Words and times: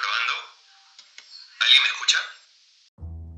probando. 0.00 0.34
¿Alguien 1.60 1.82
me 1.82 1.90
escucha? 1.92 2.18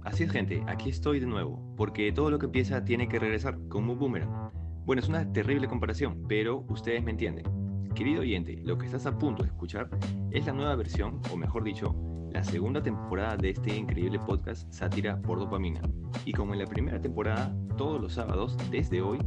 Así 0.04 0.25
es, 0.25 0.30
gente, 0.30 0.62
aquí 0.67 0.91
estoy 0.91 1.20
de 1.20 1.26
nuevo, 1.26 1.75
porque 1.76 2.12
todo 2.12 2.30
lo 2.30 2.38
que 2.38 2.46
empieza 2.46 2.84
tiene 2.84 3.08
que 3.08 3.18
regresar, 3.18 3.58
como 3.68 3.92
un 3.92 3.99
boomerang. 3.99 4.50
Bueno, 4.84 5.00
es 5.00 5.08
una 5.08 5.32
terrible 5.32 5.67
comparación, 5.67 6.26
pero 6.28 6.64
ustedes 6.68 7.02
me 7.02 7.12
entienden. 7.12 7.46
Querido 7.94 8.20
oyente, 8.20 8.61
lo 8.64 8.77
que 8.77 8.86
estás 8.86 9.06
a 9.06 9.16
punto 9.16 9.43
de 9.43 9.48
escuchar 9.48 9.88
es 10.30 10.46
la 10.46 10.52
nueva 10.52 10.77
versión, 10.77 11.20
o 11.32 11.36
mejor 11.36 11.64
dicho, 11.64 11.95
la 12.32 12.43
segunda 12.43 12.82
temporada 12.82 13.36
de 13.36 13.50
este 13.50 13.77
increíble 13.77 14.18
podcast 14.18 14.71
Sátira 14.73 15.23
por 15.23 15.39
Dopamina. 15.39 15.80
Y 16.25 16.32
como 16.32 16.52
en 16.52 16.59
la 16.59 16.66
primera 16.66 17.00
temporada, 17.00 17.55
todos 17.79 18.00
los 18.00 18.14
sábados, 18.14 18.57
desde 18.71 19.00
hoy, 19.00 19.18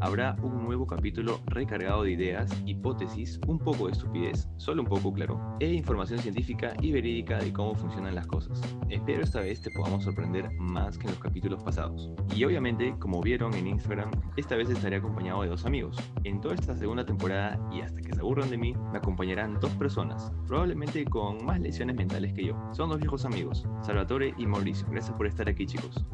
habrá 0.00 0.36
un 0.42 0.64
nuevo 0.64 0.86
capítulo 0.86 1.40
recargado 1.46 2.02
de 2.02 2.12
ideas, 2.12 2.50
hipótesis, 2.66 3.40
un 3.46 3.58
poco 3.58 3.86
de 3.86 3.92
estupidez, 3.92 4.48
solo 4.56 4.82
un 4.82 4.88
poco 4.88 5.12
claro, 5.12 5.56
e 5.60 5.72
información 5.72 6.18
científica 6.20 6.74
y 6.80 6.92
verídica 6.92 7.38
de 7.38 7.52
cómo 7.52 7.74
funcionan 7.74 8.14
las 8.14 8.26
cosas. 8.26 8.60
Espero 8.88 9.22
esta 9.22 9.40
vez 9.40 9.60
te 9.60 9.70
podamos 9.70 10.04
sorprender 10.04 10.50
más 10.58 10.98
que 10.98 11.06
en 11.06 11.12
los 11.12 11.20
capítulos 11.20 11.62
pasados. 11.62 12.10
Y 12.34 12.44
obviamente, 12.44 12.94
como 12.98 13.20
vieron 13.20 13.54
en 13.54 13.66
Instagram, 13.66 14.10
esta 14.36 14.56
vez 14.56 14.70
estaré 14.70 14.96
acompañado 14.96 15.42
de 15.42 15.48
dos 15.48 15.66
amigos. 15.66 15.96
En 16.24 16.40
toda 16.40 16.54
esta 16.54 16.76
segunda 16.76 17.04
temporada 17.04 17.58
y 17.72 17.80
hasta 17.80 18.00
que 18.00 18.12
se 18.12 18.20
aburran 18.20 18.50
de 18.50 18.58
mí, 18.58 18.74
me 18.92 18.98
acompañarán 18.98 19.58
dos 19.60 19.72
personas, 19.72 20.32
probablemente 20.46 21.04
con 21.04 21.44
más 21.44 21.60
lesiones 21.60 21.96
mentales 21.96 22.32
que 22.32 22.46
yo. 22.46 22.56
Son 22.72 22.88
dos 22.88 22.98
viejos 22.98 23.24
amigos, 23.24 23.66
Salvatore 23.82 24.34
y 24.36 24.46
Mauricio. 24.46 24.86
Gracias 24.90 25.16
por 25.16 25.26
estar 25.26 25.48
aquí 25.48 25.66
chicos. 25.66 26.04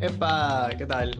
¡Epa! 0.00 0.68
¿Qué 0.76 0.84
tal? 0.84 1.10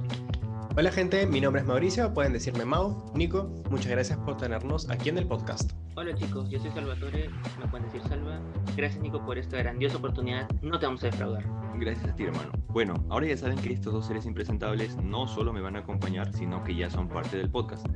Hola 0.78 0.92
gente, 0.92 1.26
mi 1.26 1.40
nombre 1.40 1.62
es 1.62 1.66
Mauricio, 1.66 2.12
pueden 2.12 2.34
decirme 2.34 2.66
Mau. 2.66 3.10
Nico, 3.14 3.50
muchas 3.70 3.90
gracias 3.92 4.18
por 4.18 4.36
tenernos 4.36 4.90
aquí 4.90 5.08
en 5.08 5.16
el 5.16 5.26
podcast. 5.26 5.72
Hola 5.94 6.14
chicos, 6.14 6.50
yo 6.50 6.60
soy 6.60 6.70
Salvatore, 6.70 7.30
me 7.58 7.66
pueden 7.66 7.86
decir 7.86 8.02
Salva. 8.06 8.38
Gracias 8.76 9.02
Nico 9.02 9.24
por 9.24 9.38
esta 9.38 9.56
grandiosa 9.56 9.96
oportunidad, 9.96 10.46
no 10.60 10.78
te 10.78 10.84
vamos 10.84 11.02
a 11.02 11.06
defraudar. 11.06 11.46
Gracias 11.78 12.10
a 12.10 12.14
ti 12.14 12.24
hermano. 12.24 12.50
Bueno, 12.68 12.92
ahora 13.08 13.26
ya 13.26 13.38
saben 13.38 13.56
que 13.56 13.72
estos 13.72 13.94
dos 13.94 14.06
seres 14.06 14.26
impresentables 14.26 14.98
no 14.98 15.26
solo 15.26 15.50
me 15.50 15.62
van 15.62 15.76
a 15.76 15.78
acompañar, 15.78 16.30
sino 16.34 16.62
que 16.62 16.76
ya 16.76 16.90
son 16.90 17.08
parte 17.08 17.38
del 17.38 17.50
podcast. 17.50 17.86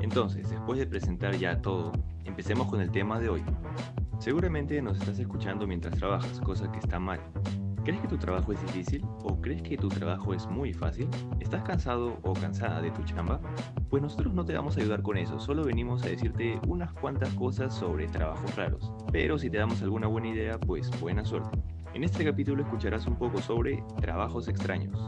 Entonces, 0.00 0.48
después 0.48 0.78
de 0.78 0.86
presentar 0.86 1.36
ya 1.36 1.60
todo, 1.60 1.92
empecemos 2.24 2.68
con 2.68 2.80
el 2.80 2.90
tema 2.90 3.20
de 3.20 3.28
hoy. 3.28 3.42
Seguramente 4.18 4.80
nos 4.80 4.98
estás 4.98 5.18
escuchando 5.18 5.66
mientras 5.66 5.94
trabajas, 5.94 6.40
cosa 6.40 6.72
que 6.72 6.78
está 6.78 6.98
mal. 6.98 7.20
¿Crees 7.84 8.02
que 8.02 8.08
tu 8.08 8.18
trabajo 8.18 8.52
es 8.52 8.60
difícil 8.60 9.02
o 9.24 9.40
crees 9.40 9.62
que 9.62 9.76
tu 9.78 9.88
trabajo 9.88 10.34
es 10.34 10.46
muy 10.46 10.72
fácil? 10.74 11.08
¿Estás 11.40 11.62
cansado 11.62 12.18
o 12.22 12.34
cansada 12.34 12.82
de 12.82 12.90
tu 12.90 13.02
chamba? 13.04 13.40
Pues 13.88 14.02
nosotros 14.02 14.34
no 14.34 14.44
te 14.44 14.54
vamos 14.54 14.76
a 14.76 14.80
ayudar 14.80 15.02
con 15.02 15.16
eso, 15.16 15.40
solo 15.40 15.64
venimos 15.64 16.02
a 16.02 16.08
decirte 16.08 16.60
unas 16.68 16.92
cuantas 16.92 17.32
cosas 17.34 17.74
sobre 17.74 18.06
trabajos 18.08 18.54
raros. 18.54 18.92
Pero 19.12 19.38
si 19.38 19.48
te 19.48 19.56
damos 19.56 19.80
alguna 19.82 20.08
buena 20.08 20.28
idea, 20.28 20.58
pues 20.58 20.90
buena 21.00 21.24
suerte. 21.24 21.58
En 21.94 22.04
este 22.04 22.22
capítulo 22.22 22.62
escucharás 22.62 23.06
un 23.06 23.16
poco 23.16 23.40
sobre 23.40 23.82
trabajos 24.00 24.46
extraños. 24.48 25.00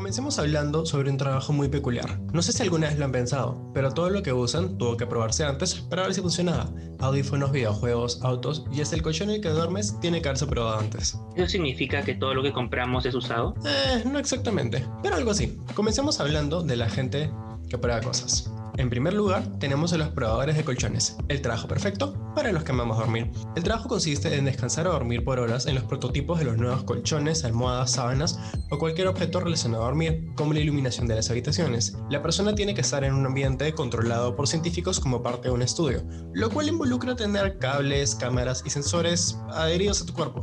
Comencemos 0.00 0.38
hablando 0.38 0.86
sobre 0.86 1.10
un 1.10 1.18
trabajo 1.18 1.52
muy 1.52 1.68
peculiar. 1.68 2.18
No 2.32 2.40
sé 2.40 2.52
si 2.52 2.62
alguna 2.62 2.88
vez 2.88 2.98
lo 2.98 3.04
han 3.04 3.12
pensado, 3.12 3.70
pero 3.74 3.92
todo 3.92 4.08
lo 4.08 4.22
que 4.22 4.32
usan 4.32 4.78
tuvo 4.78 4.96
que 4.96 5.06
probarse 5.06 5.44
antes 5.44 5.74
para 5.74 6.04
ver 6.04 6.14
si 6.14 6.22
funcionaba. 6.22 6.70
Audífonos, 7.00 7.52
videojuegos, 7.52 8.18
autos 8.22 8.64
y 8.72 8.80
hasta 8.80 8.96
el 8.96 9.02
colchón 9.02 9.28
en 9.28 9.36
el 9.36 9.40
que 9.42 9.50
duermes 9.50 10.00
tiene 10.00 10.22
que 10.22 10.28
haberse 10.30 10.46
probado 10.46 10.78
antes. 10.78 11.18
¿Eso 11.36 11.48
significa 11.48 12.02
que 12.02 12.14
todo 12.14 12.32
lo 12.32 12.42
que 12.42 12.50
compramos 12.50 13.04
es 13.04 13.14
usado? 13.14 13.54
Eh, 13.66 14.02
no 14.10 14.18
exactamente, 14.18 14.86
pero 15.02 15.16
algo 15.16 15.32
así. 15.32 15.58
Comencemos 15.74 16.18
hablando 16.18 16.62
de 16.62 16.76
la 16.76 16.88
gente 16.88 17.30
que 17.68 17.76
prueba 17.76 18.00
cosas. 18.00 18.50
En 18.80 18.88
primer 18.88 19.12
lugar, 19.12 19.46
tenemos 19.58 19.92
a 19.92 19.98
los 19.98 20.08
probadores 20.08 20.56
de 20.56 20.64
colchones, 20.64 21.18
el 21.28 21.42
trabajo 21.42 21.68
perfecto 21.68 22.14
para 22.34 22.50
los 22.50 22.64
que 22.64 22.72
amamos 22.72 22.96
dormir. 22.96 23.30
El 23.54 23.62
trabajo 23.62 23.90
consiste 23.90 24.34
en 24.34 24.46
descansar 24.46 24.86
o 24.86 24.92
dormir 24.92 25.22
por 25.22 25.38
horas 25.38 25.66
en 25.66 25.74
los 25.74 25.84
prototipos 25.84 26.38
de 26.38 26.46
los 26.46 26.56
nuevos 26.56 26.84
colchones, 26.84 27.44
almohadas, 27.44 27.90
sábanas 27.90 28.40
o 28.70 28.78
cualquier 28.78 29.08
objeto 29.08 29.38
relacionado 29.38 29.82
a 29.82 29.88
dormir, 29.88 30.30
como 30.34 30.54
la 30.54 30.60
iluminación 30.60 31.06
de 31.08 31.16
las 31.16 31.28
habitaciones. 31.28 31.94
La 32.08 32.22
persona 32.22 32.54
tiene 32.54 32.74
que 32.74 32.80
estar 32.80 33.04
en 33.04 33.12
un 33.12 33.26
ambiente 33.26 33.74
controlado 33.74 34.34
por 34.34 34.48
científicos 34.48 34.98
como 34.98 35.22
parte 35.22 35.48
de 35.48 35.54
un 35.54 35.60
estudio, 35.60 36.02
lo 36.32 36.48
cual 36.48 36.68
involucra 36.68 37.14
tener 37.14 37.58
cables, 37.58 38.14
cámaras 38.14 38.62
y 38.64 38.70
sensores 38.70 39.36
adheridos 39.50 40.00
a 40.00 40.06
tu 40.06 40.14
cuerpo. 40.14 40.42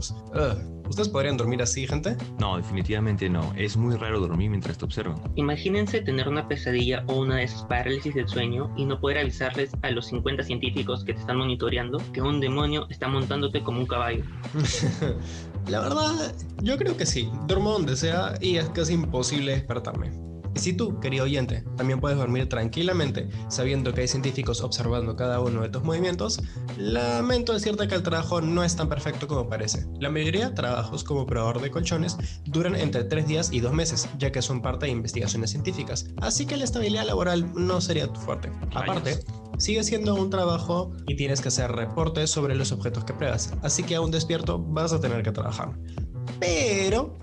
¿Ustedes 0.90 1.09
podrían 1.09 1.38
dormir 1.38 1.62
así, 1.62 1.86
gente? 1.86 2.16
No, 2.40 2.58
definitivamente 2.58 3.30
no. 3.30 3.53
Es 3.56 3.75
muy 3.75 3.96
raro 3.96 4.20
dormir 4.20 4.50
mientras 4.50 4.78
te 4.78 4.86
observan. 4.86 5.22
Imagínense 5.36 6.02
tener 6.02 6.28
una 6.28 6.48
pesadilla 6.48 7.03
o 7.08 7.22
una 7.22 7.38
de 7.38 7.44
esas 7.44 7.64
parálisis 7.66 8.16
del 8.16 8.28
sueño 8.28 8.74
y 8.78 8.86
no 8.86 9.00
poder 9.00 9.20
avisarles 9.20 9.72
a 9.81 9.92
los 9.92 10.08
50 10.08 10.44
científicos 10.44 11.03
que 11.03 11.14
te 11.14 11.20
están 11.20 11.38
monitoreando 11.38 12.02
que 12.14 12.22
un 12.22 12.40
demonio 12.40 12.88
está 12.90 13.08
montándote 13.08 13.62
como 13.64 13.80
un 13.80 13.88
caballo. 13.88 14.24
La 15.68 15.81
verdad, 15.81 16.34
yo 16.62 16.78
creo 16.78 16.96
que 16.96 17.06
sí. 17.06 17.30
Duermo 17.48 17.72
donde 17.72 17.96
sea 17.96 18.36
y 18.40 18.58
es 18.58 18.69
casi 18.69 18.94
imposible 18.94 19.52
despertarme. 19.52 20.27
Si 20.57 20.73
tú, 20.73 21.00
querido 21.00 21.25
oyente, 21.25 21.63
también 21.78 22.01
puedes 22.01 22.18
dormir 22.18 22.50
tranquilamente 22.50 23.29
sabiendo 23.47 23.94
que 23.94 24.01
hay 24.01 24.07
científicos 24.07 24.62
observando 24.62 25.16
cada 25.16 25.40
uno 25.40 25.62
de 25.62 25.69
tus 25.69 25.84
movimientos, 25.84 26.41
lamento 26.78 27.53
decirte 27.53 27.88
que 27.88 27.95
el 27.95 28.03
trabajo 28.03 28.41
no 28.41 28.63
es 28.63 28.75
tan 28.75 28.90
perfecto 28.90 29.28
como 29.28 29.47
parece. 29.47 29.85
La 30.00 30.09
mayoría 30.09 30.50
de 30.50 30.56
trabajos 30.56 31.03
como 31.03 31.25
probador 31.25 31.62
de 31.62 31.72
colchones 31.72 32.18
duran 32.45 32.75
entre 32.75 33.03
3 33.03 33.28
días 33.28 33.50
y 33.53 33.59
2 33.59 33.73
meses, 33.73 34.09
ya 34.18 34.31
que 34.31 34.41
son 34.41 34.62
parte 34.62 34.88
de 34.88 34.91
investigaciones 34.91 35.51
científicas, 35.51 36.07
así 36.22 36.45
que 36.45 36.57
la 36.57 36.63
estabilidad 36.63 37.06
laboral 37.06 37.51
no 37.53 37.79
sería 37.79 38.07
tu 38.07 38.19
fuerte. 38.19 38.51
Aparte, 38.74 39.19
sigue 39.57 39.84
siendo 39.84 40.16
un 40.16 40.29
trabajo 40.29 40.91
y 41.07 41.16
tienes 41.16 41.41
que 41.41 41.50
hacer 41.50 41.72
reportes 41.72 42.29
sobre 42.29 42.56
los 42.56 42.72
objetos 42.72 43.03
que 43.03 43.13
pruebas, 43.13 43.53
así 43.62 43.84
que 43.84 43.95
aún 43.95 44.12
despierto 44.12 44.59
vas 44.59 44.91
a 44.91 45.00
tener 45.00 45.24
que 45.24 45.31
trabajar. 45.31 45.78
Pero 46.39 47.18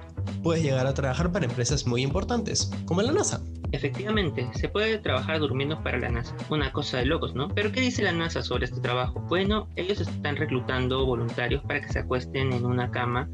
puedes 0.44 0.62
llegar 0.62 0.86
a 0.86 0.94
trabajar 0.94 1.32
para 1.32 1.46
empresas 1.46 1.86
muy 1.86 2.02
importantes, 2.02 2.70
como 2.84 3.00
la 3.02 3.10
NASA. 3.10 3.42
Efectivamente, 3.72 4.46
se 4.54 4.68
puede 4.68 4.98
trabajar 4.98 5.40
durmiendo 5.40 5.82
para 5.82 5.98
la 5.98 6.10
NASA. 6.10 6.36
Una 6.50 6.70
cosa 6.70 6.98
de 6.98 7.06
locos, 7.06 7.34
¿no? 7.34 7.48
Pero 7.48 7.72
¿qué 7.72 7.80
dice 7.80 8.02
la 8.02 8.12
NASA 8.12 8.42
sobre 8.42 8.66
este 8.66 8.80
trabajo? 8.80 9.20
Bueno, 9.28 9.68
ellos 9.74 10.00
están 10.00 10.36
reclutando 10.36 11.04
voluntarios 11.06 11.62
para 11.62 11.80
que 11.80 11.92
se 11.92 12.00
acuesten 12.00 12.52
en 12.52 12.66
una 12.66 12.90
cama 12.90 13.28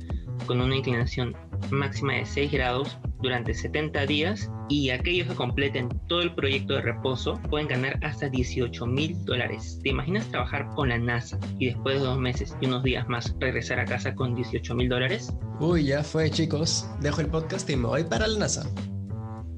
con 0.47 0.61
una 0.61 0.77
inclinación 0.77 1.37
máxima 1.71 2.15
de 2.15 2.25
6 2.25 2.53
grados 2.53 2.97
durante 3.23 3.55
70 3.55 4.07
días 4.07 4.51
y 4.69 4.91
aquellos 4.91 5.29
que 5.29 5.35
completen 5.35 5.89
todo 6.07 6.23
el 6.23 6.35
proyecto 6.35 6.75
de 6.75 6.83
reposo 6.83 7.41
pueden 7.51 7.69
ganar 7.69 7.99
hasta 8.03 8.29
18 8.29 8.87
mil 8.87 9.25
dólares. 9.25 9.81
¿Te 9.83 9.91
imaginas 9.91 10.27
trabajar 10.29 10.69
con 10.75 10.91
la 10.91 10.99
NASA 10.99 11.39
y 11.59 11.67
después 11.67 12.01
de 12.01 12.07
dos 12.07 12.19
meses 12.19 12.57
y 12.61 12.67
unos 12.67 12.83
días 12.83 13.09
más 13.09 13.35
regresar 13.41 13.81
a 13.81 13.85
casa 13.85 14.15
con 14.15 14.35
18 14.35 14.75
mil 14.75 14.89
dólares? 14.89 15.35
Uy, 15.59 15.87
ya 15.87 16.03
fue 16.03 16.31
chicos. 16.31 16.89
Dejo 17.01 17.21
el 17.21 17.27
podcast 17.27 17.69
y 17.69 17.77
me 17.77 17.89
voy 17.89 18.05
para 18.05 18.27
la 18.27 18.39
NASA. 18.39 18.71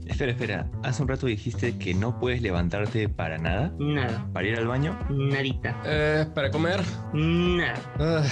Espera, 0.06 0.33
espera. 0.33 0.71
Hace 0.83 1.03
un 1.03 1.09
rato 1.09 1.27
dijiste 1.27 1.78
que 1.78 1.95
no 1.95 2.19
puedes 2.19 2.43
levantarte 2.43 3.09
para 3.09 3.39
nada. 3.39 3.72
Nada. 3.78 4.28
¿Para 4.33 4.49
ir 4.49 4.59
al 4.59 4.67
baño? 4.67 4.99
Nadita. 5.09 5.81
Eh, 5.84 6.27
¿para 6.34 6.51
comer? 6.51 6.81
Nada. 7.15 7.75
Ah, 7.98 8.25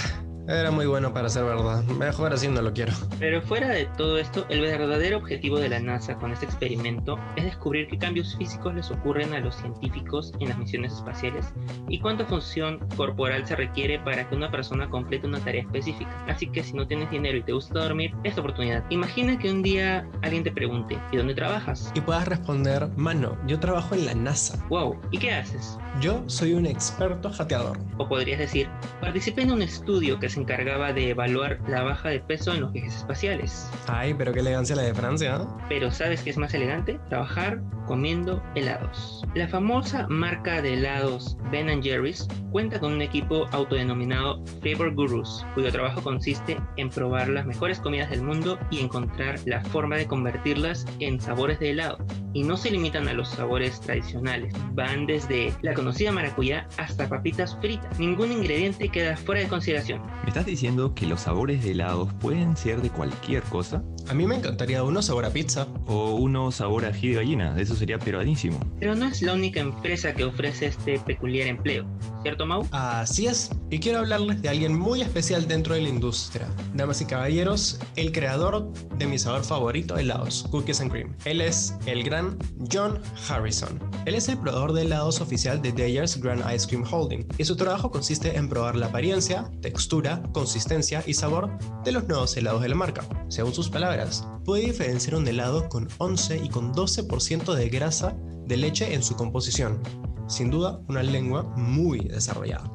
era 0.50 0.70
muy 0.70 0.86
bueno 0.86 1.12
para 1.12 1.28
ser 1.28 1.44
verdad. 1.44 1.84
Mejor 1.84 2.32
así 2.32 2.48
no 2.48 2.62
lo 2.62 2.72
quiero. 2.72 2.92
Pero 3.18 3.40
fuera 3.42 3.68
de 3.68 3.86
todo 3.96 4.18
esto, 4.18 4.46
el 4.48 4.60
verdadero 4.60 5.18
objetivo 5.18 5.58
de 5.58 5.68
la 5.68 5.80
NASA 5.80 6.16
con 6.16 6.32
este 6.32 6.46
experimento 6.46 7.18
es 7.36 7.44
descubrir 7.44 7.88
qué 7.88 7.98
cambios 7.98 8.36
físicos 8.36 8.74
les 8.74 8.90
ocurren 8.90 9.32
a 9.34 9.40
los 9.40 9.54
científicos 9.56 10.32
en 10.40 10.48
las 10.48 10.58
misiones 10.58 10.92
espaciales 10.92 11.52
y 11.88 12.00
cuánta 12.00 12.24
función 12.24 12.78
corporal 12.96 13.46
se 13.46 13.56
requiere 13.56 13.98
para 14.00 14.28
que 14.28 14.34
una 14.34 14.50
persona 14.50 14.88
complete 14.88 15.26
una 15.26 15.40
tarea 15.40 15.62
específica. 15.62 16.10
Así 16.28 16.46
que 16.48 16.62
si 16.62 16.74
no 16.74 16.86
tienes 16.86 17.10
dinero 17.10 17.38
y 17.38 17.42
te 17.42 17.52
gusta 17.52 17.80
dormir, 17.80 18.14
es 18.24 18.34
tu 18.34 18.40
oportunidad. 18.40 18.84
Imagina 18.90 19.38
que 19.38 19.50
un 19.50 19.62
día 19.62 20.08
alguien 20.22 20.42
te 20.42 20.52
pregunte, 20.52 20.98
¿y 21.12 21.16
dónde 21.16 21.34
trabajas? 21.34 21.92
Y 21.94 22.00
puedas 22.00 22.26
responder, 22.26 22.88
mano, 22.96 23.36
yo 23.46 23.58
trabajo 23.60 23.94
en 23.94 24.06
la 24.06 24.14
NASA. 24.14 24.64
Wow, 24.68 24.98
¿y 25.10 25.18
qué 25.18 25.32
haces? 25.32 25.78
Yo 25.98 26.22
soy 26.28 26.54
un 26.54 26.66
experto 26.66 27.30
jateador. 27.30 27.76
O 27.98 28.08
podrías 28.08 28.38
decir, 28.38 28.68
participé 29.00 29.42
en 29.42 29.50
un 29.50 29.60
estudio 29.60 30.18
que 30.20 30.28
se 30.28 30.40
encargaba 30.40 30.92
de 30.92 31.10
evaluar 31.10 31.58
la 31.68 31.82
baja 31.82 32.10
de 32.10 32.20
peso 32.20 32.54
en 32.54 32.60
los 32.60 32.72
viajes 32.72 32.96
espaciales. 32.96 33.68
Ay, 33.88 34.14
pero 34.14 34.32
qué 34.32 34.40
elegancia 34.40 34.76
la 34.76 34.82
de 34.82 34.94
Francia. 34.94 35.36
¿eh? 35.36 35.46
Pero 35.68 35.90
¿sabes 35.90 36.22
qué 36.22 36.30
es 36.30 36.38
más 36.38 36.54
elegante? 36.54 36.98
Trabajar 37.08 37.60
comiendo 37.86 38.40
helados. 38.54 39.24
La 39.34 39.48
famosa 39.48 40.06
marca 40.08 40.62
de 40.62 40.74
helados 40.74 41.36
Ben 41.50 41.82
Jerry's 41.82 42.28
cuenta 42.52 42.78
con 42.78 42.92
un 42.92 43.02
equipo 43.02 43.46
autodenominado 43.50 44.44
Flavor 44.62 44.94
Gurus, 44.94 45.44
cuyo 45.54 45.72
trabajo 45.72 46.00
consiste 46.00 46.56
en 46.76 46.88
probar 46.88 47.28
las 47.28 47.46
mejores 47.46 47.80
comidas 47.80 48.10
del 48.10 48.22
mundo 48.22 48.58
y 48.70 48.78
encontrar 48.78 49.40
la 49.44 49.62
forma 49.64 49.96
de 49.96 50.06
convertirlas 50.06 50.86
en 51.00 51.20
sabores 51.20 51.58
de 51.58 51.70
helado. 51.70 51.98
Y 52.32 52.44
no 52.44 52.56
se 52.56 52.70
limitan 52.70 53.08
a 53.08 53.12
los 53.12 53.28
sabores 53.28 53.80
tradicionales, 53.80 54.54
van 54.72 55.06
desde 55.06 55.52
la 55.62 55.74
conocida 55.74 56.12
maracuyá 56.12 56.68
hasta 56.76 57.08
papitas 57.08 57.56
fritas. 57.60 57.98
Ningún 57.98 58.32
ingrediente 58.32 58.88
queda 58.88 59.16
fuera 59.16 59.40
de 59.40 59.48
consideración. 59.48 60.02
¿Me 60.22 60.28
estás 60.28 60.46
diciendo 60.46 60.94
que 60.94 61.06
los 61.06 61.22
sabores 61.22 61.64
de 61.64 61.72
helados 61.72 62.12
pueden 62.14 62.56
ser 62.56 62.82
de 62.82 62.90
cualquier 62.90 63.42
cosa? 63.44 63.82
A 64.08 64.14
mí 64.14 64.26
me 64.26 64.36
encantaría 64.36 64.82
uno 64.82 65.02
sabor 65.02 65.24
a 65.24 65.30
pizza. 65.30 65.66
O 65.86 66.14
uno 66.16 66.50
sabor 66.50 66.84
a 66.84 66.88
ají 66.88 67.08
de 67.08 67.14
gallina, 67.16 67.56
eso 67.58 67.74
sería 67.74 67.98
peruanísimo. 67.98 68.60
Pero 68.78 68.94
no 68.94 69.06
es 69.06 69.22
la 69.22 69.34
única 69.34 69.60
empresa 69.60 70.14
que 70.14 70.24
ofrece 70.24 70.66
este 70.66 70.98
peculiar 70.98 71.48
empleo, 71.48 71.84
¿cierto 72.22 72.46
Mau? 72.46 72.66
Así 72.70 73.26
es, 73.26 73.50
y 73.70 73.78
quiero 73.78 74.00
hablarles 74.00 74.42
de 74.42 74.48
alguien 74.48 74.78
muy 74.78 75.00
especial 75.00 75.48
dentro 75.48 75.74
de 75.74 75.82
la 75.82 75.88
industria. 75.88 76.48
Damas 76.74 77.00
y 77.00 77.06
caballeros, 77.06 77.78
el 77.96 78.12
creador 78.12 78.72
de 78.98 79.06
mi 79.06 79.18
sabor 79.18 79.44
favorito 79.44 79.94
de 79.94 80.02
helados, 80.02 80.46
Cookies 80.50 80.80
and 80.80 80.90
Cream. 80.90 81.16
Él 81.24 81.40
es 81.40 81.74
el 81.86 82.02
gran 82.02 82.38
John 82.70 83.00
Harrison. 83.28 83.78
Él 84.04 84.14
es 84.14 84.28
el 84.28 84.38
probador 84.38 84.72
de 84.72 84.82
helados 84.82 85.20
oficial 85.20 85.62
de 85.62 85.72
Dayer's 85.72 86.20
Grand 86.20 86.44
Ice 86.54 86.66
Cream 86.66 86.84
Holding, 86.90 87.26
y 87.38 87.44
su 87.44 87.56
trabajo 87.56 87.90
consiste 87.90 88.36
en 88.36 88.48
probar 88.48 88.76
la 88.76 88.86
apariencia, 88.86 89.50
textura, 89.62 90.22
consistencia 90.32 91.02
y 91.06 91.14
sabor 91.14 91.50
de 91.84 91.92
los 91.92 92.06
nuevos 92.06 92.36
helados 92.36 92.62
de 92.62 92.68
la 92.68 92.74
marca. 92.74 93.04
Según 93.28 93.54
sus 93.54 93.70
palabras, 93.70 94.26
puede 94.44 94.66
diferenciar 94.66 95.14
un 95.14 95.26
helado 95.26 95.68
con 95.68 95.88
11 95.98 96.44
y 96.44 96.48
con 96.48 96.74
12% 96.74 97.54
de 97.54 97.68
grasa 97.68 98.16
de 98.46 98.56
leche 98.56 98.94
en 98.94 99.02
su 99.02 99.14
composición. 99.14 99.80
Sin 100.30 100.48
duda, 100.48 100.80
una 100.86 101.02
lengua 101.02 101.42
muy 101.56 101.98
desarrollada. 101.98 102.70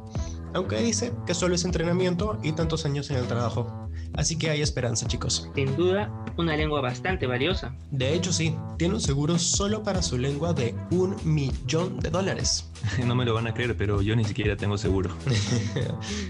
Aunque 0.53 0.77
dice 0.77 1.13
que 1.25 1.33
solo 1.33 1.55
es 1.55 1.63
entrenamiento 1.63 2.37
y 2.43 2.51
tantos 2.51 2.85
años 2.85 3.09
en 3.09 3.17
el 3.17 3.27
trabajo. 3.27 3.89
Así 4.13 4.37
que 4.37 4.49
hay 4.49 4.61
esperanza, 4.61 5.07
chicos. 5.07 5.49
Sin 5.55 5.73
duda, 5.77 6.11
una 6.37 6.57
lengua 6.57 6.81
bastante 6.81 7.27
valiosa. 7.27 7.73
De 7.91 8.13
hecho, 8.13 8.33
sí, 8.33 8.55
tiene 8.77 8.95
un 8.95 9.01
seguro 9.01 9.39
solo 9.39 9.83
para 9.83 10.01
su 10.01 10.17
lengua 10.17 10.53
de 10.53 10.75
un 10.91 11.15
millón 11.23 11.99
de 12.01 12.09
dólares. 12.09 12.69
No 13.05 13.15
me 13.15 13.25
lo 13.25 13.33
van 13.33 13.47
a 13.47 13.53
creer, 13.53 13.75
pero 13.77 14.01
yo 14.01 14.15
ni 14.15 14.25
siquiera 14.25 14.55
tengo 14.55 14.77
seguro. 14.77 15.11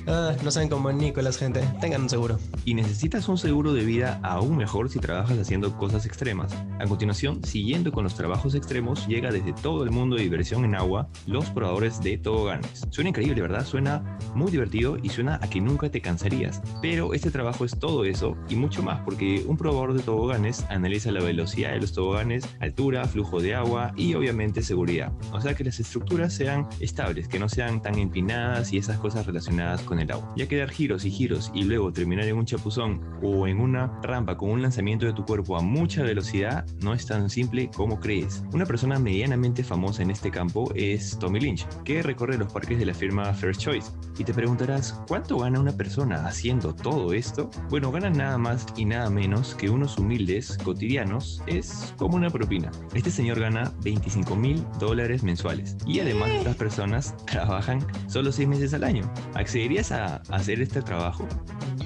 Ah, 0.07 0.33
no 0.43 0.51
saben 0.51 0.69
cómo 0.69 0.91
Nicolás, 0.91 1.37
gente. 1.37 1.61
Tengan 1.81 2.03
un 2.03 2.09
seguro. 2.09 2.37
Y 2.63 2.73
necesitas 2.75 3.27
un 3.27 3.37
seguro 3.37 3.73
de 3.73 3.83
vida 3.83 4.19
aún 4.23 4.55
mejor 4.55 4.89
si 4.89 4.99
trabajas 4.99 5.39
haciendo 5.39 5.75
cosas 5.77 6.05
extremas. 6.05 6.53
A 6.79 6.85
continuación, 6.85 7.43
siguiendo 7.43 7.91
con 7.91 8.03
los 8.03 8.15
trabajos 8.15 8.53
extremos, 8.53 9.07
llega 9.07 9.31
desde 9.31 9.53
todo 9.53 9.83
el 9.83 9.91
mundo 9.91 10.15
de 10.15 10.23
diversión 10.23 10.63
en 10.63 10.75
agua 10.75 11.09
los 11.25 11.49
probadores 11.49 12.01
de 12.01 12.17
toboganes. 12.17 12.85
Suena 12.91 13.09
increíble, 13.09 13.41
¿verdad? 13.41 13.65
Suena 13.65 14.17
muy 14.35 14.51
divertido 14.51 14.97
y 15.01 15.09
suena 15.09 15.39
a 15.41 15.49
que 15.49 15.59
nunca 15.59 15.89
te 15.89 16.01
cansarías. 16.01 16.61
Pero 16.81 17.13
este 17.13 17.31
trabajo 17.31 17.65
es 17.65 17.79
todo 17.79 18.05
eso 18.05 18.37
y 18.49 18.55
mucho 18.55 18.83
más, 18.83 19.01
porque 19.01 19.43
un 19.47 19.57
probador 19.57 19.93
de 19.93 20.03
toboganes 20.03 20.65
analiza 20.69 21.11
la 21.11 21.23
velocidad 21.23 21.71
de 21.71 21.79
los 21.79 21.93
toboganes, 21.93 22.47
altura, 22.59 23.05
flujo 23.05 23.41
de 23.41 23.55
agua 23.55 23.93
y 23.95 24.13
obviamente 24.13 24.61
seguridad. 24.61 25.11
O 25.31 25.41
sea 25.41 25.55
que 25.55 25.63
las 25.63 25.79
estructuras 25.79 26.33
sean 26.45 26.67
estables, 26.79 27.27
que 27.27 27.39
no 27.39 27.49
sean 27.49 27.81
tan 27.81 27.97
empinadas 27.97 28.71
y 28.71 28.77
esas 28.77 28.99
cosas 28.99 29.25
relacionadas 29.25 29.81
con 29.81 29.99
el 29.99 30.11
agua. 30.11 30.31
Ya 30.35 30.47
que 30.47 30.57
dar 30.57 30.69
giros 30.69 31.03
y 31.03 31.09
giros 31.09 31.51
y 31.55 31.63
luego 31.63 31.91
terminar 31.91 32.25
en 32.25 32.37
un 32.37 32.45
chapuzón 32.45 33.01
o 33.23 33.47
en 33.47 33.59
una 33.59 33.99
rampa 34.03 34.37
con 34.37 34.51
un 34.51 34.61
lanzamiento 34.61 35.07
de 35.07 35.13
tu 35.13 35.25
cuerpo 35.25 35.57
a 35.57 35.61
mucha 35.61 36.03
velocidad 36.03 36.63
no 36.83 36.93
es 36.93 37.07
tan 37.07 37.31
simple 37.31 37.71
como 37.75 37.99
crees. 37.99 38.43
Una 38.53 38.67
persona 38.67 38.99
medianamente 38.99 39.63
famosa 39.63 40.03
en 40.03 40.11
este 40.11 40.29
campo 40.29 40.71
es 40.75 41.17
Tommy 41.17 41.39
Lynch, 41.39 41.65
que 41.83 42.03
recorre 42.03 42.37
los 42.37 42.53
parques 42.53 42.77
de 42.77 42.85
la 42.85 42.93
firma 42.93 43.33
First 43.33 43.61
Choice. 43.61 43.91
Y 44.19 44.23
te 44.23 44.33
preguntarás, 44.33 45.01
¿cuánto 45.07 45.39
gana 45.39 45.59
una 45.59 45.75
persona 45.75 46.27
haciendo 46.27 46.75
todo 46.75 47.11
esto? 47.11 47.49
Bueno, 47.71 47.91
ganan 47.91 48.13
nada 48.13 48.37
más 48.37 48.67
y 48.77 48.85
nada 48.85 49.09
menos 49.09 49.55
que 49.55 49.71
unos 49.71 49.97
humildes 49.97 50.59
cotidianos, 50.63 51.41
es 51.47 51.91
como 51.97 52.17
una 52.17 52.29
propina. 52.29 52.69
Este 52.93 53.09
señor 53.09 53.39
gana 53.39 53.73
25 53.81 54.35
mil 54.35 54.63
dólares 54.79 55.23
mensuales 55.23 55.75
y 55.87 56.01
además 56.01 56.34
otras 56.39 56.55
personas 56.55 57.15
trabajan 57.25 57.85
solo 58.07 58.31
6 58.31 58.47
meses 58.47 58.73
al 58.73 58.83
año. 58.83 59.11
¿Accederías 59.33 59.91
a 59.91 60.17
hacer 60.29 60.61
este 60.61 60.81
trabajo? 60.81 61.27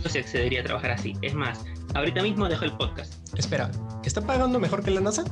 Yo 0.04 0.10
se 0.10 0.19
accedería 0.19 0.62
a 0.62 0.63
trabajar 0.63 0.92
así. 0.92 1.13
Es 1.22 1.34
más, 1.34 1.66
ahorita 1.94 2.22
mismo 2.22 2.48
dejo 2.48 2.66
el 2.66 2.74
podcast. 2.74 3.13
Espera, 3.38 3.69
¿está 4.04 4.22
pagando 4.22 4.60
mejor 4.60 4.84
que 4.84 4.92
la 4.92 5.01
NASA? 5.01 5.24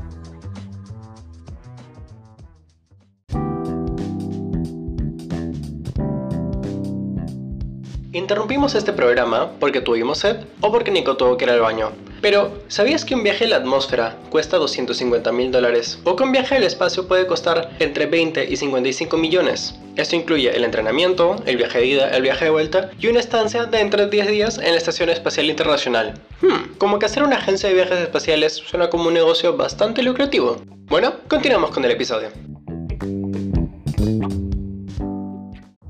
Interrumpimos 8.18 8.74
este 8.74 8.94
programa 8.94 9.52
porque 9.60 9.80
tuvimos 9.80 10.18
sed 10.18 10.38
o 10.62 10.72
porque 10.72 10.90
Nico 10.90 11.18
tuvo 11.18 11.38
que 11.38 11.46
ir 11.46 11.52
al 11.52 11.60
baño. 11.60 11.92
Pero, 12.22 12.64
¿sabías 12.68 13.06
que 13.06 13.16
un 13.16 13.24
viaje 13.24 13.46
a 13.46 13.48
la 13.48 13.56
atmósfera 13.58 14.18
cuesta 14.30 14.58
250 14.58 15.32
mil 15.32 15.52
dólares? 15.52 16.00
¿O 16.04 16.16
que 16.16 16.24
un 16.24 16.32
viaje 16.32 16.56
al 16.56 16.64
espacio 16.64 17.08
puede 17.08 17.28
costar 17.28 17.72
entre 17.80 18.08
20 18.08 18.46
y 18.50 18.56
55 18.56 19.18
millones? 19.18 19.76
Esto 19.96 20.16
incluye 20.16 20.56
el 20.56 20.64
entrenamiento, 20.64 21.36
el 21.46 21.58
viaje 21.58 21.80
de 21.80 21.86
ida, 21.86 22.10
el 22.10 22.22
viaje 22.22 22.46
de 22.46 22.52
vuelta 22.52 22.92
y 23.00 23.08
una 23.08 23.20
estancia 23.20 23.66
de 23.66 23.80
entre 23.80 24.08
10 24.08 24.28
días 24.28 24.58
en 24.58 24.72
la 24.72 24.78
Estación 24.78 25.10
Espacial 25.10 25.48
Internacional. 25.48 26.20
Hmm, 26.42 26.76
como 26.78 27.00
que 27.00 27.08
hacer 27.08 27.24
una 27.24 27.38
agencia 27.38 27.70
de 27.70 27.76
viajes 27.76 28.00
espaciales 28.00 28.54
suena 28.54 28.90
como 28.90 29.08
un 29.08 29.14
negocio 29.14 29.58
bastante 29.58 30.04
lucrativo. 30.04 30.58
Bueno, 30.86 31.16
continuamos 31.28 31.72
con 31.72 31.84
el 31.86 31.92
episodio. 31.92 32.30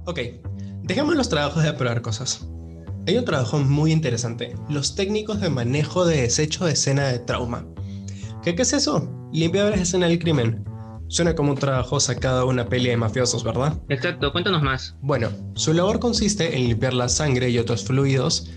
Ok, 0.05 0.19
dejemos 0.83 1.15
los 1.15 1.27
trabajos 1.27 1.63
de 1.63 1.73
probar 1.73 2.01
cosas. 2.01 2.47
Hay 3.07 3.17
un 3.17 3.23
trabajo 3.23 3.57
muy 3.59 3.93
interesante, 3.93 4.53
los 4.67 4.95
técnicos 4.95 5.39
de 5.39 5.49
manejo 5.49 6.05
de 6.05 6.23
desecho 6.23 6.65
de 6.65 6.73
escena 6.73 7.07
de 7.07 7.19
trauma. 7.19 7.65
¿Qué, 8.43 8.53
qué 8.53 8.63
es 8.63 8.73
eso? 8.73 9.09
Limpiadores 9.31 9.77
de 9.77 9.83
escena 9.83 10.07
del 10.07 10.19
crimen. 10.19 10.65
Suena 11.07 11.33
como 11.33 11.51
un 11.51 11.57
trabajo 11.57 12.01
sacado 12.01 12.39
de 12.39 12.45
una 12.47 12.67
peli 12.67 12.89
de 12.89 12.97
mafiosos, 12.97 13.45
¿verdad? 13.45 13.81
Exacto, 13.87 14.33
cuéntanos 14.33 14.61
más. 14.61 14.97
Bueno, 15.01 15.29
su 15.55 15.73
labor 15.73 16.01
consiste 16.01 16.57
en 16.57 16.67
limpiar 16.67 16.93
la 16.93 17.07
sangre 17.07 17.49
y 17.49 17.57
otros 17.59 17.85
fluidos 17.85 18.51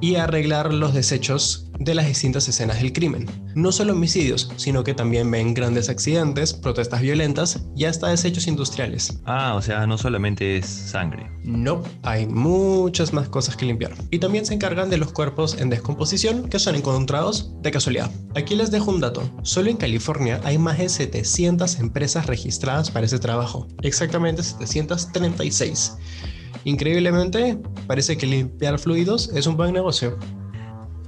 y 0.00 0.14
arreglar 0.14 0.72
los 0.72 0.94
desechos 0.94 1.65
de 1.78 1.94
las 1.94 2.06
distintas 2.06 2.48
escenas 2.48 2.80
del 2.80 2.92
crimen. 2.92 3.26
No 3.54 3.72
solo 3.72 3.92
homicidios, 3.92 4.50
sino 4.56 4.84
que 4.84 4.94
también 4.94 5.30
ven 5.30 5.54
grandes 5.54 5.88
accidentes, 5.88 6.52
protestas 6.52 7.00
violentas 7.00 7.64
y 7.76 7.84
hasta 7.84 8.08
desechos 8.08 8.46
industriales. 8.46 9.20
Ah, 9.24 9.54
o 9.54 9.62
sea, 9.62 9.86
no 9.86 9.98
solamente 9.98 10.58
es 10.58 10.66
sangre. 10.66 11.30
No, 11.44 11.82
hay 12.02 12.26
muchas 12.26 13.12
más 13.12 13.28
cosas 13.28 13.56
que 13.56 13.66
limpiar. 13.66 13.92
Y 14.10 14.18
también 14.18 14.46
se 14.46 14.54
encargan 14.54 14.90
de 14.90 14.98
los 14.98 15.12
cuerpos 15.12 15.60
en 15.60 15.70
descomposición 15.70 16.48
que 16.48 16.58
son 16.58 16.74
encontrados 16.74 17.52
de 17.62 17.70
casualidad. 17.70 18.10
Aquí 18.34 18.54
les 18.54 18.70
dejo 18.70 18.90
un 18.90 19.00
dato. 19.00 19.22
Solo 19.42 19.70
en 19.70 19.76
California 19.76 20.40
hay 20.44 20.58
más 20.58 20.78
de 20.78 20.88
700 20.88 21.78
empresas 21.80 22.26
registradas 22.26 22.90
para 22.90 23.06
ese 23.06 23.18
trabajo. 23.18 23.68
Exactamente 23.82 24.42
736. 24.42 25.96
Increíblemente, 26.64 27.58
parece 27.86 28.16
que 28.16 28.26
limpiar 28.26 28.78
fluidos 28.78 29.30
es 29.34 29.46
un 29.46 29.56
buen 29.56 29.72
negocio. 29.72 30.18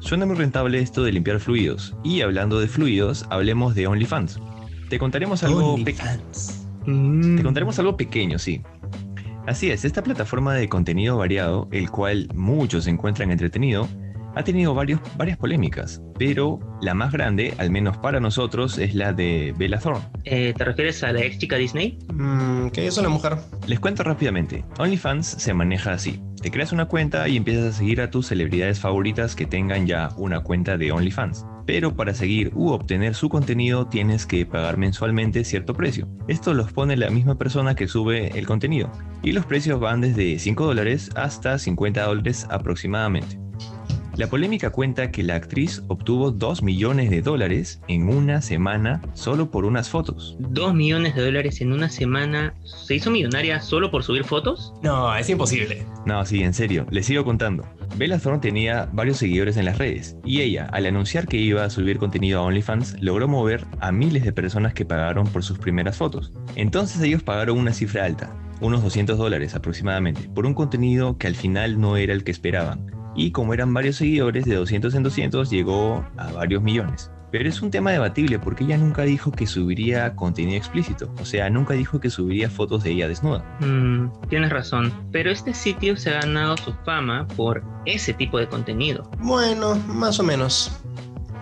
Suena 0.09 0.25
muy 0.25 0.37
rentable 0.37 0.79
esto 0.81 1.03
de 1.03 1.13
limpiar 1.13 1.39
fluidos. 1.39 1.95
Y 2.03 2.23
hablando 2.23 2.59
de 2.59 2.67
fluidos, 2.67 3.27
hablemos 3.29 3.75
de 3.75 3.87
OnlyFans. 3.87 4.41
Te 4.89 4.99
contaremos 4.99 5.45
algo 5.45 5.77
pe- 5.85 5.95
Mm. 6.87 7.37
Te 7.37 7.43
contaremos 7.43 7.79
algo 7.79 7.95
pequeño, 7.99 8.39
sí. 8.39 8.63
Así 9.47 9.71
es, 9.71 9.85
esta 9.85 10.03
plataforma 10.03 10.55
de 10.55 10.67
contenido 10.71 11.19
variado, 11.19 11.69
el 11.73 11.91
cual 11.91 12.27
muchos 12.35 12.87
encuentran 12.87 13.31
entretenido, 13.31 13.87
ha 14.39 14.45
tenido 14.45 14.73
varios, 14.73 15.01
varias 15.17 15.37
polémicas, 15.37 16.01
pero 16.17 16.61
la 16.81 16.95
más 16.95 17.13
grande, 17.13 17.55
al 17.59 17.71
menos 17.71 17.97
para 17.99 18.21
nosotros, 18.21 18.79
es 18.79 18.95
la 18.95 19.13
de 19.13 19.53
Bella 19.59 19.81
Thorne. 19.81 20.01
Eh, 20.25 20.55
¿Te 20.57 20.65
refieres 20.65 21.03
a 21.03 21.13
la 21.13 21.23
ex 21.23 21.39
chica 21.39 21.57
Disney? 21.57 21.99
Mm, 22.13 22.69
¿Qué 22.69 22.87
es 22.87 22.97
una 22.99 23.09
mujer? 23.09 23.37
Les 23.67 23.81
cuento 23.81 24.05
rápidamente, 24.05 24.65
OnlyFans 24.79 25.27
se 25.27 25.53
maneja 25.55 25.93
así. 25.93 26.23
Te 26.41 26.53
creas 26.53 26.71
una 26.71 26.87
cuenta 26.87 27.27
y 27.27 27.37
empiezas 27.37 27.75
a 27.75 27.79
seguir 27.79 28.01
a 28.01 28.11
tus 28.13 28.29
celebridades 28.29 28.79
favoritas 28.79 29.35
que 29.35 29.45
tengan 29.45 29.89
ya 29.89 30.11
una 30.17 30.39
cuenta 30.41 30.79
de 30.79 30.93
OnlyFans. 30.93 31.45
Pero 31.67 31.97
para 31.97 32.15
seguir 32.15 32.53
u 32.55 32.69
obtener 32.71 33.17
su 33.17 33.29
contenido 33.29 33.89
tienes 33.89 34.25
que 34.25 34.47
pagar 34.47 34.77
mensualmente 34.77 35.43
cierto 35.43 35.75
precio. 35.75 36.09
Esto 36.29 36.55
los 36.55 36.73
pone 36.73 36.97
la 36.97 37.11
misma 37.11 37.37
persona 37.37 37.75
que 37.75 37.89
sube 37.89 38.39
el 38.39 38.47
contenido. 38.47 38.91
Y 39.21 39.33
los 39.33 39.45
precios 39.47 39.81
van 39.81 40.01
desde 40.01 40.39
5 40.39 40.65
dólares 40.65 41.11
hasta 41.17 41.59
50 41.59 42.05
dólares 42.05 42.47
aproximadamente. 42.49 43.48
La 44.19 44.27
polémica 44.27 44.71
cuenta 44.71 45.13
que 45.13 45.23
la 45.23 45.37
actriz 45.37 45.85
obtuvo 45.87 46.33
2 46.33 46.65
millones 46.65 47.09
de 47.09 47.23
dólares 47.23 47.81
en 47.87 48.09
una 48.09 48.43
semana 48.43 49.01
solo 49.15 49.53
por 49.53 49.65
unas 49.65 49.89
fotos. 49.89 50.37
¿Dos 50.41 50.75
millones 50.75 51.15
de 51.15 51.25
dólares 51.25 51.61
en 51.61 51.73
una 51.73 51.89
semana? 51.89 52.53
¿Se 52.65 52.97
hizo 52.97 53.13
millonaria 53.13 53.61
solo 53.61 53.93
por 53.93 54.03
subir 54.03 54.25
fotos? 54.25 54.75
No, 54.83 55.15
es 55.15 55.31
imposible. 55.31 55.87
No, 56.05 56.27
sí, 56.27 56.43
en 56.43 56.53
serio, 56.53 56.85
les 56.91 57.07
sigo 57.07 57.25
contando. 57.25 57.65
Bella 57.97 58.19
Thorne 58.19 58.41
tenía 58.41 58.89
varios 58.93 59.19
seguidores 59.19 59.57
en 59.57 59.67
las 59.67 59.79
redes 59.79 60.17
y 60.25 60.41
ella, 60.41 60.69
al 60.73 60.87
anunciar 60.87 61.29
que 61.29 61.37
iba 61.37 61.63
a 61.63 61.71
subir 61.71 61.99
contenido 61.99 62.41
a 62.41 62.43
OnlyFans, 62.43 63.01
logró 63.01 63.29
mover 63.29 63.67
a 63.79 63.93
miles 63.93 64.25
de 64.25 64.33
personas 64.33 64.75
que 64.75 64.85
pagaron 64.85 65.29
por 65.29 65.45
sus 65.45 65.61
primeras 65.61 65.97
fotos. 65.97 66.33
Entonces 66.57 67.01
ellos 67.03 67.23
pagaron 67.23 67.57
una 67.57 67.73
cifra 67.73 68.05
alta, 68.05 68.35
unos 68.61 68.83
200 68.83 69.17
dólares 69.17 69.55
aproximadamente, 69.55 70.29
por 70.35 70.45
un 70.45 70.55
contenido 70.55 71.19
que 71.19 71.29
al 71.29 71.37
final 71.37 71.81
no 71.81 71.97
era 71.97 72.13
el 72.13 72.25
que 72.25 72.33
esperaban 72.33 72.98
y 73.19 73.33
como 73.33 73.53
eran 73.53 73.75
varios 73.75 73.97
seguidores, 73.97 74.45
de 74.45 74.55
200 74.55 74.95
en 74.95 75.03
200 75.03 75.51
llegó 75.51 76.05
a 76.17 76.33
varios 76.33 76.63
millones. 76.63 77.11
Pero 77.31 77.47
es 77.47 77.61
un 77.61 77.71
tema 77.71 77.91
debatible 77.91 78.39
porque 78.39 78.65
ella 78.65 78.79
nunca 78.79 79.03
dijo 79.03 79.33
que 79.33 79.47
subiría 79.47 80.15
contenido 80.17 80.57
explícito, 80.57 81.13
o 81.21 81.25
sea, 81.27 81.51
nunca 81.51 81.75
dijo 81.75 82.01
que 82.01 82.09
subiría 82.09 82.49
fotos 82.49 82.85
de 82.85 82.93
ella 82.93 83.09
desnuda. 83.09 83.45
Mm, 83.61 84.11
tienes 84.31 84.51
razón, 84.51 84.93
pero 85.13 85.31
este 85.31 85.53
sitio 85.53 85.97
se 85.97 86.11
ha 86.11 86.21
ganado 86.21 86.57
su 86.57 86.73
fama 86.87 87.27
por 87.37 87.63
ese 87.85 88.15
tipo 88.15 88.39
de 88.39 88.49
contenido. 88.49 89.11
Bueno, 89.19 89.75
más 89.89 90.19
o 90.21 90.23
menos. 90.23 90.81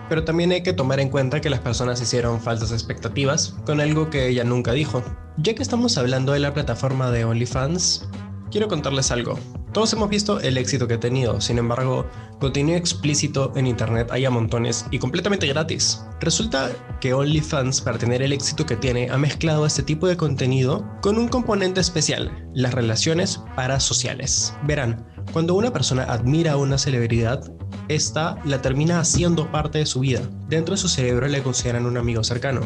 Pero 0.09 0.23
también 0.23 0.51
hay 0.51 0.63
que 0.63 0.73
tomar 0.73 0.99
en 0.99 1.09
cuenta 1.09 1.41
que 1.41 1.49
las 1.49 1.59
personas 1.59 2.01
hicieron 2.01 2.41
falsas 2.41 2.71
expectativas 2.71 3.57
con 3.65 3.79
algo 3.79 4.09
que 4.09 4.27
ella 4.27 4.43
nunca 4.43 4.71
dijo. 4.71 5.03
Ya 5.37 5.53
que 5.53 5.61
estamos 5.61 5.97
hablando 5.97 6.31
de 6.31 6.39
la 6.39 6.53
plataforma 6.53 7.11
de 7.11 7.23
OnlyFans, 7.23 8.09
quiero 8.49 8.67
contarles 8.67 9.11
algo. 9.11 9.37
Todos 9.77 9.93
hemos 9.93 10.09
visto 10.09 10.39
el 10.39 10.57
éxito 10.57 10.87
que 10.87 10.95
ha 10.95 10.99
tenido, 10.99 11.39
sin 11.39 11.59
embargo, 11.59 12.09
contenido 12.39 12.79
explícito 12.79 13.53
en 13.55 13.67
internet 13.67 14.07
hay 14.09 14.25
a 14.25 14.31
montones 14.31 14.87
y 14.89 14.97
completamente 14.97 15.45
gratis. 15.45 16.03
Resulta 16.19 16.71
que 16.99 17.13
OnlyFans, 17.13 17.81
para 17.81 17.99
tener 17.99 18.23
el 18.23 18.33
éxito 18.33 18.65
que 18.65 18.75
tiene, 18.75 19.07
ha 19.11 19.19
mezclado 19.19 19.67
este 19.67 19.83
tipo 19.83 20.07
de 20.07 20.17
contenido 20.17 20.83
con 21.03 21.19
un 21.19 21.27
componente 21.27 21.79
especial, 21.79 22.49
las 22.55 22.73
relaciones 22.73 23.39
parasociales. 23.55 24.51
Verán, 24.63 25.05
cuando 25.31 25.53
una 25.53 25.71
persona 25.71 26.05
admira 26.05 26.53
a 26.53 26.57
una 26.57 26.79
celebridad, 26.79 27.47
esta 27.87 28.41
la 28.45 28.63
termina 28.63 28.99
haciendo 28.99 29.51
parte 29.51 29.77
de 29.77 29.85
su 29.85 29.99
vida. 29.99 30.21
Dentro 30.49 30.73
de 30.73 30.81
su 30.81 30.89
cerebro 30.89 31.27
le 31.27 31.43
consideran 31.43 31.85
un 31.85 31.97
amigo 31.97 32.23
cercano 32.23 32.61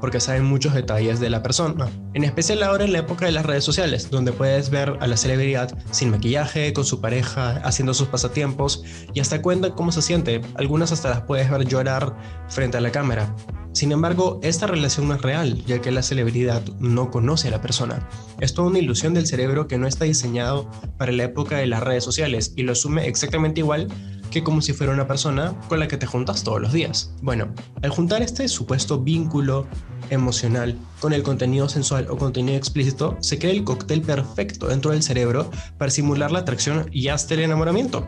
porque 0.00 0.20
saben 0.20 0.44
muchos 0.44 0.74
detalles 0.74 1.20
de 1.20 1.30
la 1.30 1.42
persona. 1.42 1.88
En 2.14 2.24
especial 2.24 2.62
ahora 2.62 2.84
en 2.84 2.92
la 2.92 3.00
época 3.00 3.26
de 3.26 3.32
las 3.32 3.46
redes 3.46 3.64
sociales, 3.64 4.10
donde 4.10 4.32
puedes 4.32 4.70
ver 4.70 4.96
a 5.00 5.06
la 5.06 5.16
celebridad 5.16 5.76
sin 5.90 6.10
maquillaje, 6.10 6.72
con 6.72 6.84
su 6.84 7.00
pareja, 7.00 7.60
haciendo 7.64 7.94
sus 7.94 8.08
pasatiempos 8.08 8.84
y 9.14 9.20
hasta 9.20 9.42
cuenta 9.42 9.74
cómo 9.74 9.92
se 9.92 10.02
siente. 10.02 10.40
Algunas 10.54 10.92
hasta 10.92 11.10
las 11.10 11.22
puedes 11.22 11.50
ver 11.50 11.66
llorar 11.66 12.16
frente 12.48 12.76
a 12.78 12.80
la 12.80 12.90
cámara. 12.92 13.34
Sin 13.76 13.92
embargo, 13.92 14.40
esta 14.42 14.66
relación 14.66 15.06
no 15.06 15.14
es 15.14 15.20
real, 15.20 15.62
ya 15.66 15.82
que 15.82 15.90
la 15.90 16.02
celebridad 16.02 16.62
no 16.78 17.10
conoce 17.10 17.48
a 17.48 17.50
la 17.50 17.60
persona. 17.60 18.08
Es 18.40 18.54
toda 18.54 18.68
una 18.68 18.78
ilusión 18.78 19.12
del 19.12 19.26
cerebro 19.26 19.68
que 19.68 19.76
no 19.76 19.86
está 19.86 20.06
diseñado 20.06 20.70
para 20.96 21.12
la 21.12 21.24
época 21.24 21.58
de 21.58 21.66
las 21.66 21.82
redes 21.82 22.02
sociales 22.02 22.54
y 22.56 22.62
lo 22.62 22.72
asume 22.72 23.06
exactamente 23.06 23.60
igual 23.60 23.88
que 24.30 24.42
como 24.42 24.62
si 24.62 24.72
fuera 24.72 24.92
una 24.92 25.06
persona 25.06 25.54
con 25.68 25.80
la 25.80 25.88
que 25.88 25.96
te 25.96 26.06
juntas 26.06 26.42
todos 26.44 26.60
los 26.60 26.72
días. 26.72 27.12
Bueno, 27.22 27.48
al 27.82 27.90
juntar 27.90 28.22
este 28.22 28.48
supuesto 28.48 29.00
vínculo 29.00 29.66
emocional 30.10 30.78
con 31.00 31.12
el 31.12 31.22
contenido 31.22 31.68
sensual 31.68 32.06
o 32.10 32.16
contenido 32.16 32.56
explícito, 32.56 33.16
se 33.20 33.38
crea 33.38 33.52
el 33.52 33.64
cóctel 33.64 34.02
perfecto 34.02 34.68
dentro 34.68 34.92
del 34.92 35.02
cerebro 35.02 35.50
para 35.78 35.90
simular 35.90 36.30
la 36.30 36.40
atracción 36.40 36.88
y 36.92 37.08
hasta 37.08 37.34
el 37.34 37.40
enamoramiento. 37.40 38.06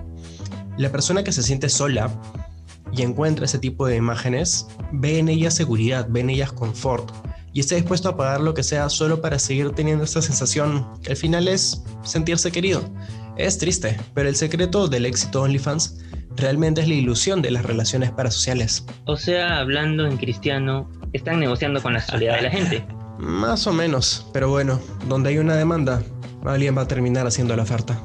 La 0.77 0.93
persona 0.93 1.25
que 1.25 1.33
se 1.33 1.43
siente 1.43 1.69
sola 1.69 2.11
y 2.93 3.03
encuentra 3.03 3.45
ese 3.45 3.59
tipo 3.59 3.87
de 3.87 3.97
imágenes, 3.97 4.67
ve 4.93 5.19
en 5.19 5.29
ellas 5.29 5.55
seguridad, 5.55 6.07
ve 6.09 6.21
en 6.21 6.31
ellas 6.31 6.53
confort 6.53 7.11
y 7.53 7.61
está 7.61 7.75
dispuesto 7.75 8.09
a 8.09 8.17
pagar 8.17 8.41
lo 8.41 8.55
que 8.55 8.63
sea 8.63 8.89
solo 8.89 9.21
para 9.21 9.39
seguir 9.39 9.71
teniendo 9.71 10.05
esta 10.05 10.23
sensación 10.23 10.87
que 11.03 11.11
al 11.11 11.17
final 11.17 11.49
es 11.49 11.83
sentirse 12.03 12.53
querido. 12.53 12.83
Es 13.37 13.59
triste, 13.59 13.97
pero 14.15 14.29
el 14.29 14.37
secreto 14.37 14.89
del 14.89 15.07
éxito 15.07 15.43
OnlyFans 15.43 15.99
realmente 16.39 16.81
es 16.81 16.89
la 16.89 16.95
ilusión 16.95 17.43
de 17.43 17.51
las 17.51 17.65
relaciones 17.65 18.11
parasociales. 18.11 18.85
O 19.05 19.17
sea, 19.17 19.59
hablando 19.59 20.07
en 20.07 20.17
cristiano, 20.17 20.91
están 21.13 21.41
negociando 21.41 21.83
con 21.83 21.93
la 21.93 22.01
sexualidad 22.01 22.37
de 22.37 22.43
la 22.43 22.51
gente. 22.51 22.87
Más 23.19 23.67
o 23.67 23.73
menos, 23.73 24.29
pero 24.33 24.49
bueno, 24.49 24.81
donde 25.09 25.31
hay 25.31 25.39
una 25.39 25.57
demanda, 25.57 26.03
alguien 26.45 26.77
va 26.77 26.83
a 26.83 26.89
terminar 26.89 27.27
haciendo 27.27 27.57
la 27.57 27.65
oferta. 27.65 28.01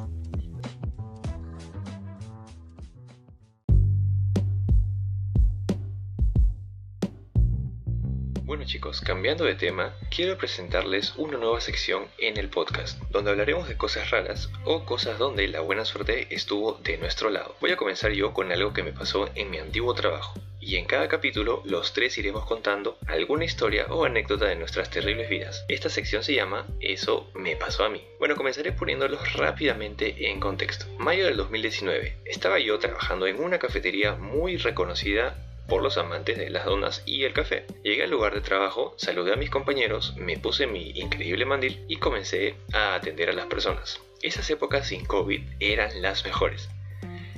Cambiando 9.04 9.44
de 9.44 9.54
tema, 9.54 9.94
quiero 10.10 10.38
presentarles 10.38 11.14
una 11.16 11.36
nueva 11.38 11.60
sección 11.60 12.06
en 12.18 12.38
el 12.38 12.48
podcast, 12.48 12.98
donde 13.10 13.30
hablaremos 13.30 13.68
de 13.68 13.76
cosas 13.76 14.10
raras 14.10 14.50
o 14.64 14.84
cosas 14.84 15.18
donde 15.18 15.46
la 15.46 15.60
buena 15.60 15.84
suerte 15.84 16.26
estuvo 16.34 16.80
de 16.82 16.96
nuestro 16.96 17.28
lado. 17.30 17.54
Voy 17.60 17.70
a 17.70 17.76
comenzar 17.76 18.12
yo 18.12 18.32
con 18.32 18.50
algo 18.50 18.72
que 18.72 18.82
me 18.82 18.92
pasó 18.92 19.28
en 19.34 19.50
mi 19.50 19.58
antiguo 19.58 19.94
trabajo. 19.94 20.34
Y 20.58 20.76
en 20.76 20.86
cada 20.86 21.08
capítulo 21.08 21.60
los 21.66 21.92
tres 21.92 22.16
iremos 22.16 22.46
contando 22.46 22.96
alguna 23.06 23.44
historia 23.44 23.86
o 23.90 24.06
anécdota 24.06 24.46
de 24.46 24.56
nuestras 24.56 24.88
terribles 24.88 25.28
vidas. 25.28 25.66
Esta 25.68 25.90
sección 25.90 26.24
se 26.24 26.34
llama 26.34 26.66
Eso 26.80 27.30
me 27.34 27.54
pasó 27.54 27.84
a 27.84 27.90
mí. 27.90 28.02
Bueno, 28.18 28.34
comenzaré 28.34 28.72
poniéndolos 28.72 29.34
rápidamente 29.34 30.30
en 30.30 30.40
contexto. 30.40 30.86
Mayo 30.96 31.26
del 31.26 31.36
2019. 31.36 32.16
Estaba 32.24 32.58
yo 32.58 32.78
trabajando 32.78 33.26
en 33.26 33.42
una 33.42 33.58
cafetería 33.58 34.14
muy 34.14 34.56
reconocida 34.56 35.36
por 35.68 35.82
los 35.82 35.98
amantes 35.98 36.38
de 36.38 36.50
las 36.50 36.64
donas 36.64 37.02
y 37.06 37.24
el 37.24 37.32
café. 37.32 37.66
Llegué 37.82 38.04
al 38.04 38.10
lugar 38.10 38.34
de 38.34 38.40
trabajo, 38.40 38.94
saludé 38.96 39.32
a 39.32 39.36
mis 39.36 39.50
compañeros, 39.50 40.14
me 40.16 40.38
puse 40.38 40.66
mi 40.66 40.90
increíble 40.90 41.44
mandil 41.44 41.84
y 41.88 41.96
comencé 41.96 42.56
a 42.72 42.94
atender 42.94 43.30
a 43.30 43.32
las 43.34 43.46
personas. 43.46 44.00
Esas 44.22 44.48
épocas 44.50 44.88
sin 44.88 45.04
COVID 45.04 45.42
eran 45.60 46.02
las 46.02 46.24
mejores. 46.24 46.68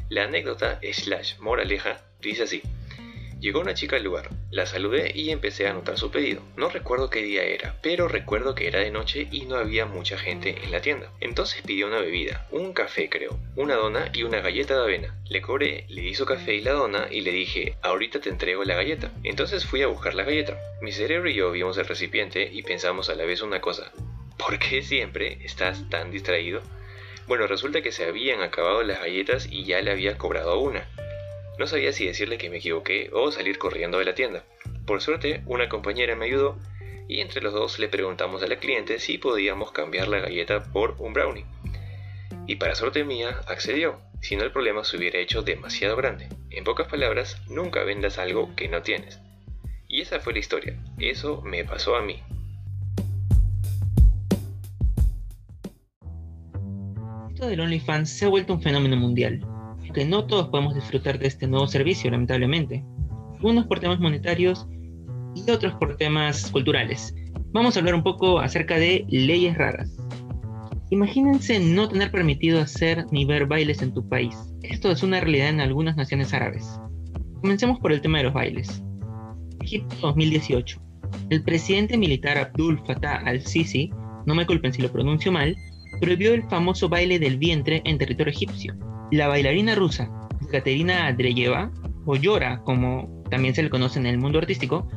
La 0.09 0.25
anécdota 0.25 0.81
slash 0.93 1.39
moraleja 1.39 2.01
dice 2.21 2.45
así. 2.45 2.63
Llegó 3.47 3.61
una 3.61 3.75
chica 3.75 3.95
al 3.95 4.03
lugar, 4.03 4.29
la 4.51 4.67
saludé 4.67 5.13
y 5.15 5.31
empecé 5.31 5.69
a 5.69 5.71
anotar 5.71 5.97
su 5.97 6.11
pedido. 6.11 6.43
No 6.57 6.69
recuerdo 6.69 7.11
qué 7.11 7.23
día 7.23 7.45
era, 7.45 7.77
pero 7.81 8.09
recuerdo 8.09 8.57
que 8.57 8.67
era 8.67 8.81
de 8.81 8.91
noche 8.91 9.29
y 9.31 9.45
no 9.45 9.55
había 9.55 9.87
mucha 9.87 10.19
gente 10.19 10.57
en 10.65 10.73
la 10.73 10.81
tienda. 10.81 11.13
Entonces 11.21 11.63
pidió 11.63 11.87
una 11.87 12.01
bebida, 12.01 12.49
un 12.51 12.73
café 12.73 13.09
creo, 13.09 13.39
una 13.55 13.77
dona 13.77 14.11
y 14.13 14.25
una 14.25 14.41
galleta 14.41 14.75
de 14.75 14.83
avena. 14.83 15.17
Le 15.29 15.43
cobré, 15.43 15.85
le 15.89 16.03
di 16.03 16.17
su 16.17 16.27
café 16.27 16.57
y 16.57 16.61
la 16.61 16.73
dona 16.73 17.07
y 17.09 17.21
le 17.21 17.31
dije, 17.31 17.77
ahorita 17.83 18.19
te 18.19 18.31
entrego 18.31 18.65
la 18.65 18.75
galleta. 18.75 19.13
Entonces 19.23 19.65
fui 19.65 19.81
a 19.83 19.87
buscar 19.87 20.15
la 20.17 20.25
galleta. 20.25 20.59
Mi 20.83 20.91
cerebro 20.91 21.31
y 21.31 21.35
yo 21.35 21.53
vimos 21.53 21.79
el 21.79 21.87
recipiente 21.87 22.51
y 22.53 22.65
pensamos 22.65 23.11
a 23.11 23.15
la 23.15 23.27
vez 23.27 23.43
una 23.43 23.61
cosa. 23.61 23.93
¿Por 24.37 24.59
qué 24.59 24.83
siempre 24.83 25.39
estás 25.45 25.89
tan 25.89 26.11
distraído? 26.11 26.63
Bueno, 27.29 27.47
resulta 27.47 27.81
que 27.81 27.93
se 27.93 28.07
habían 28.07 28.43
acabado 28.43 28.83
las 28.83 28.99
galletas 28.99 29.47
y 29.49 29.65
ya 29.65 29.81
le 29.83 29.93
había 29.93 30.19
cobrado 30.19 30.59
una. 30.59 30.89
No 31.59 31.67
sabía 31.67 31.93
si 31.93 32.07
decirle 32.07 32.37
que 32.37 32.51
me 32.51 32.59
equivoqué 32.59 33.11
o 33.13 33.33
salir 33.33 33.59
corriendo 33.59 33.99
de 33.99 34.05
la 34.05 34.15
tienda. 34.15 34.45
Por 34.87 35.01
suerte, 35.01 35.43
una 35.47 35.69
compañera 35.69 36.15
me 36.15 36.27
ayudó 36.27 36.59
y 37.09 37.21
entre 37.21 37.41
los 37.41 37.55
dos 37.55 37.79
le 37.79 37.89
preguntamos 37.89 38.43
a 38.43 38.47
la 38.47 38.59
cliente 38.59 38.99
si 38.99 39.17
podíamos 39.17 39.73
cambiar 39.73 40.09
la 40.09 40.19
galleta 40.19 40.65
por 40.65 40.97
un 40.99 41.15
brownie. 41.15 41.47
Y 42.47 42.57
para 42.57 42.75
suerte 42.75 43.05
mía, 43.05 43.41
accedió, 43.49 43.99
si 44.21 44.37
no 44.37 44.45
el 44.45 44.53
problema 44.53 44.85
se 44.85 44.99
hubiera 44.99 45.19
hecho 45.19 45.43
demasiado 45.43 45.97
grande. 45.97 46.29
En 46.51 46.65
pocas 46.65 46.89
palabras, 46.89 47.41
nunca 47.49 47.85
vendas 47.85 48.19
algo 48.19 48.55
que 48.55 48.69
no 48.69 48.83
tienes. 48.83 49.19
Y 49.89 50.03
esa 50.03 50.21
fue 50.21 50.35
la 50.35 50.41
historia. 50.41 50.79
Eso 50.99 51.41
me 51.43 51.65
pasó 51.65 51.97
a 51.97 52.03
mí. 52.03 52.23
Esto 57.31 57.49
del 57.49 57.61
OnlyFans 57.61 58.11
se 58.11 58.25
ha 58.27 58.29
vuelto 58.29 58.55
un 58.55 58.63
fenómeno 58.63 58.97
mundial 58.97 59.56
que 59.97 60.05
no 60.05 60.27
todos 60.27 60.49
podemos 60.49 60.75
disfrutar 60.75 61.19
de 61.19 61.27
este 61.27 61.47
nuevo 61.47 61.67
servicio, 61.67 62.11
lamentablemente. 62.11 62.85
Unos 63.43 63.65
por 63.65 63.81
temas 63.81 63.99
monetarios 63.99 64.69
y 65.35 65.51
otros 65.51 65.73
por 65.77 65.97
temas 65.97 66.51
culturales. 66.51 67.15
Vamos 67.53 67.75
a 67.75 67.81
hablar 67.81 67.95
un 67.95 68.03
poco 68.03 68.39
acerca 68.39 68.77
de 68.77 69.07
leyes 69.09 69.57
raras. 69.57 69.97
Imagínense 70.91 71.59
no 71.61 71.89
tener 71.89 72.11
permitido 72.11 72.61
hacer 72.61 73.07
ni 73.11 73.25
ver 73.25 73.47
bailes 73.47 73.81
en 73.81 73.95
tu 73.95 74.07
país. 74.07 74.37
Esto 74.63 74.91
es 74.91 75.03
una 75.03 75.19
realidad 75.19 75.49
en 75.49 75.63
algunas 75.63 75.97
naciones 75.97 76.35
árabes. 76.35 76.79
Comencemos 77.41 77.81
por 77.81 77.91
el 77.91 78.03
tema 78.03 78.19
de 78.19 78.25
los 78.25 78.35
bailes. 78.35 78.83
Egipto 79.63 79.97
2018. 80.03 80.79
El 81.31 81.43
presidente 81.43 81.97
militar 81.97 82.37
Abdul 82.37 82.83
Fattah 82.87 83.23
al-Sisi, 83.25 83.91
no 84.27 84.35
me 84.35 84.45
culpen 84.45 84.75
si 84.75 84.83
lo 84.83 84.93
pronuncio 84.93 85.33
mal, 85.33 85.57
prohibió 86.03 86.35
el 86.35 86.43
famoso 86.51 86.87
baile 86.91 87.19
del 87.19 87.39
vientre 87.39 87.81
en 87.87 87.97
territorio 87.97 88.35
egipcio. 88.35 88.77
La 89.11 89.29
bailarina 89.29 89.75
rusa 89.75 90.11
Katerina 90.51 91.07
Andreyeva, 91.07 91.71
o 92.05 92.17
Yora 92.17 92.61
como 92.63 93.23
también 93.31 93.55
se 93.55 93.63
le 93.63 93.71
conoce 93.71 93.99
en 93.99 94.07
el 94.07 94.19
mundo 94.19 94.39
artístico, 94.39 94.89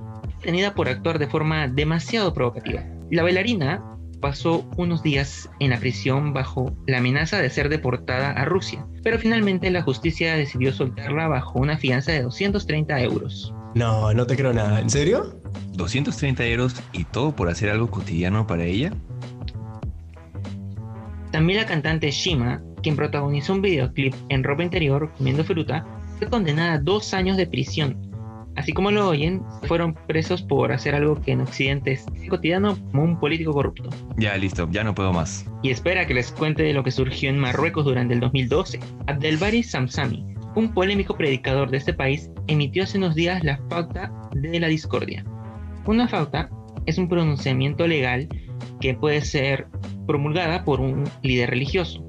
tenida 0.42 0.74
por 0.74 0.88
actuar 0.88 1.20
de 1.20 1.28
forma 1.28 1.68
demasiado 1.68 2.34
provocativa. 2.34 2.84
La 3.12 3.24
bailarina 3.24 3.84
pasó 4.22 4.70
unos 4.78 5.02
días 5.02 5.50
en 5.60 5.72
la 5.72 5.80
prisión 5.80 6.34
bajo 6.34 6.76
la 6.88 6.98
amenaza 6.98 7.42
de 7.42 7.50
ser 7.50 7.70
deportada 7.70 8.32
a 8.32 8.46
Rusia, 8.46 8.86
pero 9.04 9.18
finalmente 9.18 9.72
la 9.72 9.82
justicia 9.82 10.36
decidió 10.36 10.74
soltarla 10.74 11.28
bajo 11.28 11.60
una 11.60 11.78
fianza 11.78 12.12
de 12.12 12.22
230 12.24 13.02
euros. 13.02 13.54
No, 13.76 14.14
no 14.14 14.26
te 14.26 14.36
creo 14.36 14.54
nada. 14.54 14.80
¿En 14.80 14.90
serio? 14.90 15.42
230 15.74 16.46
euros 16.46 16.76
y 16.92 17.06
todo 17.06 17.36
por 17.36 17.50
hacer 17.50 17.70
algo 17.70 17.90
cotidiano 17.90 18.46
para 18.46 18.66
ella. 18.66 18.92
También 21.32 21.60
la 21.60 21.66
cantante 21.66 22.10
Shima, 22.10 22.62
quien 22.82 22.96
protagonizó 22.96 23.54
un 23.54 23.62
videoclip 23.62 24.14
en 24.30 24.44
ropa 24.44 24.64
interior 24.64 25.12
comiendo 25.18 25.44
fruta, 25.44 25.86
fue 26.18 26.30
condenada 26.30 26.74
a 26.74 26.80
dos 26.80 27.14
años 27.14 27.38
de 27.38 27.48
prisión. 27.48 28.10
Así 28.56 28.74
como 28.74 28.92
lo 28.92 29.08
oyen, 29.08 29.42
fueron 29.68 29.94
presos 30.08 30.42
por 30.42 30.74
hacer 30.74 30.94
algo 30.94 31.22
que 31.22 31.32
en 31.32 31.42
Occidente 31.42 31.94
es 31.94 32.06
cotidiano 32.30 32.78
como 32.92 33.04
un 33.04 33.20
político 33.20 33.54
corrupto. 33.54 33.90
Ya, 34.18 34.36
listo, 34.36 34.68
ya 34.70 34.84
no 34.84 34.94
puedo 34.94 35.14
más. 35.14 35.46
Y 35.64 35.70
espera 35.70 36.06
que 36.06 36.14
les 36.14 36.32
cuente 36.32 36.64
de 36.64 36.74
lo 36.74 36.84
que 36.84 36.92
surgió 36.92 37.30
en 37.30 37.40
Marruecos 37.40 37.86
durante 37.86 38.16
el 38.16 38.20
2012. 38.20 38.80
Abdelbari 39.08 39.64
Samsami, 39.64 40.26
un 40.56 40.74
polémico 40.74 41.16
predicador 41.16 41.72
de 41.72 41.78
este 41.78 41.94
país, 41.94 42.30
emitió 42.48 42.84
hace 42.84 42.98
unos 42.98 43.16
días 43.16 43.44
la 43.46 43.60
pauta 43.70 44.12
de 44.34 44.60
la 44.60 44.68
discordia. 44.68 45.24
Una 45.86 46.08
pauta 46.08 46.50
es 46.86 46.98
un 46.98 47.08
pronunciamiento 47.08 47.88
legal 47.88 48.28
que 48.82 48.94
puede 48.94 49.22
ser 49.22 49.68
promulgada 50.06 50.66
por 50.66 50.82
un 50.82 51.06
líder 51.22 51.52
religioso. 51.52 52.04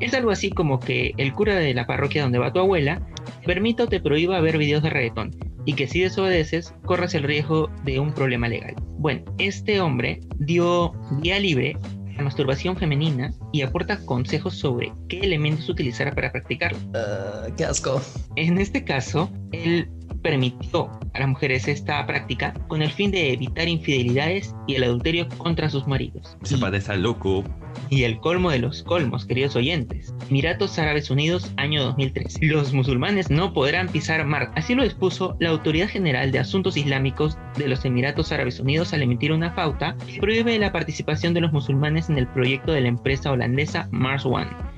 Es 0.00 0.14
algo 0.14 0.30
así 0.30 0.50
como 0.50 0.80
que 0.80 1.12
el 1.18 1.32
cura 1.32 1.54
de 1.56 1.74
la 1.74 1.86
parroquia 1.86 2.22
donde 2.22 2.38
va 2.38 2.52
tu 2.52 2.58
abuela 2.58 3.00
permita 3.44 3.84
o 3.84 3.88
te 3.88 4.00
prohíba 4.00 4.40
ver 4.40 4.58
videos 4.58 4.82
de 4.82 4.90
reggaetón 4.90 5.30
y 5.66 5.74
que 5.74 5.86
si 5.86 6.00
desobedeces 6.00 6.74
corres 6.84 7.14
el 7.14 7.22
riesgo 7.22 7.70
de 7.84 8.00
un 8.00 8.12
problema 8.12 8.48
legal. 8.48 8.74
Bueno, 8.98 9.22
este 9.38 9.80
hombre 9.80 10.20
dio 10.38 10.92
vía 11.20 11.38
libre 11.38 11.76
a 12.08 12.16
la 12.16 12.22
masturbación 12.22 12.76
femenina 12.76 13.32
y 13.52 13.62
aporta 13.62 14.04
consejos 14.06 14.54
sobre 14.54 14.92
qué 15.08 15.20
elementos 15.20 15.68
utilizar 15.68 16.14
para 16.14 16.32
practicarlo. 16.32 16.78
Ah, 16.94 17.48
qué 17.56 17.64
asco. 17.64 18.00
En 18.36 18.58
este 18.58 18.84
caso, 18.84 19.30
él 19.52 19.90
permitió 20.22 20.90
a 21.14 21.18
las 21.18 21.28
mujeres 21.28 21.68
esta 21.68 22.06
práctica 22.06 22.54
con 22.68 22.82
el 22.82 22.90
fin 22.90 23.10
de 23.10 23.32
evitar 23.32 23.68
infidelidades 23.68 24.54
y 24.66 24.74
el 24.74 24.84
adulterio 24.84 25.28
contra 25.38 25.68
sus 25.70 25.86
maridos. 25.86 26.36
Padre 26.60 26.78
está 26.78 26.96
loco. 26.96 27.44
y 27.88 28.02
el 28.02 28.18
colmo 28.20 28.50
de 28.50 28.58
los 28.58 28.82
colmos, 28.82 29.26
queridos 29.26 29.56
oyentes. 29.56 30.14
Emiratos 30.28 30.78
Árabes 30.78 31.10
Unidos, 31.10 31.52
año 31.56 31.82
2013. 31.82 32.46
Los 32.46 32.72
musulmanes 32.72 33.30
no 33.30 33.52
podrán 33.52 33.88
pisar 33.88 34.24
mar. 34.26 34.50
Así 34.54 34.74
lo 34.74 34.82
expuso 34.82 35.36
la 35.40 35.50
Autoridad 35.50 35.88
General 35.88 36.30
de 36.30 36.38
Asuntos 36.38 36.76
Islámicos 36.76 37.36
de 37.56 37.68
los 37.68 37.84
Emiratos 37.84 38.32
Árabes 38.32 38.60
Unidos 38.60 38.92
al 38.92 39.02
emitir 39.02 39.32
una 39.32 39.54
pauta 39.54 39.96
que 40.06 40.20
prohíbe 40.20 40.58
la 40.58 40.72
participación 40.72 41.34
de 41.34 41.40
los 41.40 41.52
musulmanes 41.52 42.10
en 42.10 42.18
el 42.18 42.26
proyecto 42.28 42.72
de 42.72 42.82
la 42.82 42.88
empresa 42.88 43.32
holandesa 43.32 43.88
Mars 43.90 44.24
One. 44.24 44.69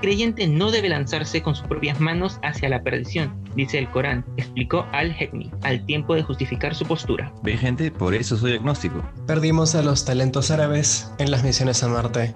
El 0.00 0.08
creyente 0.08 0.46
no 0.46 0.70
debe 0.70 0.88
lanzarse 0.88 1.42
con 1.42 1.54
sus 1.54 1.66
propias 1.66 2.00
manos 2.00 2.38
hacia 2.42 2.70
la 2.70 2.82
perdición, 2.82 3.44
dice 3.54 3.78
el 3.78 3.90
Corán, 3.90 4.24
explicó 4.38 4.86
Al-Hekmi, 4.92 5.50
al 5.60 5.84
tiempo 5.84 6.14
de 6.14 6.22
justificar 6.22 6.74
su 6.74 6.86
postura. 6.86 7.30
Ve 7.42 7.58
gente, 7.58 7.90
por 7.90 8.14
eso 8.14 8.38
soy 8.38 8.54
agnóstico. 8.54 9.04
Perdimos 9.26 9.74
a 9.74 9.82
los 9.82 10.06
talentos 10.06 10.50
árabes 10.50 11.12
en 11.18 11.30
las 11.30 11.44
misiones 11.44 11.82
a 11.82 11.88
Marte. 11.88 12.32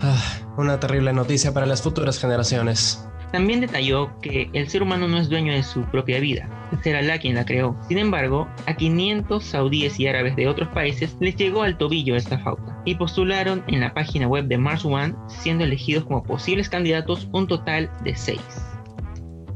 Ah, 0.00 0.18
una 0.56 0.80
terrible 0.80 1.12
noticia 1.12 1.52
para 1.52 1.66
las 1.66 1.82
futuras 1.82 2.18
generaciones. 2.18 3.06
También 3.32 3.60
detalló 3.60 4.10
que 4.20 4.48
el 4.52 4.68
ser 4.68 4.82
humano 4.82 5.08
no 5.08 5.18
es 5.18 5.28
dueño 5.28 5.52
de 5.52 5.62
su 5.62 5.82
propia 5.86 6.20
vida, 6.20 6.48
será 6.82 7.00
Allah 7.00 7.18
quien 7.18 7.34
la 7.34 7.44
creó. 7.44 7.76
Sin 7.88 7.98
embargo, 7.98 8.48
a 8.66 8.74
500 8.74 9.44
saudíes 9.44 9.98
y 9.98 10.06
árabes 10.06 10.36
de 10.36 10.48
otros 10.48 10.68
países 10.68 11.16
les 11.20 11.36
llegó 11.36 11.62
al 11.62 11.78
tobillo 11.78 12.16
esta 12.16 12.38
falta 12.38 12.80
y 12.84 12.94
postularon 12.94 13.64
en 13.66 13.80
la 13.80 13.94
página 13.94 14.28
web 14.28 14.46
de 14.46 14.58
Mars 14.58 14.84
One, 14.84 15.14
siendo 15.28 15.64
elegidos 15.64 16.04
como 16.04 16.22
posibles 16.22 16.68
candidatos 16.68 17.28
un 17.32 17.46
total 17.46 17.90
de 18.04 18.14
6. 18.14 18.40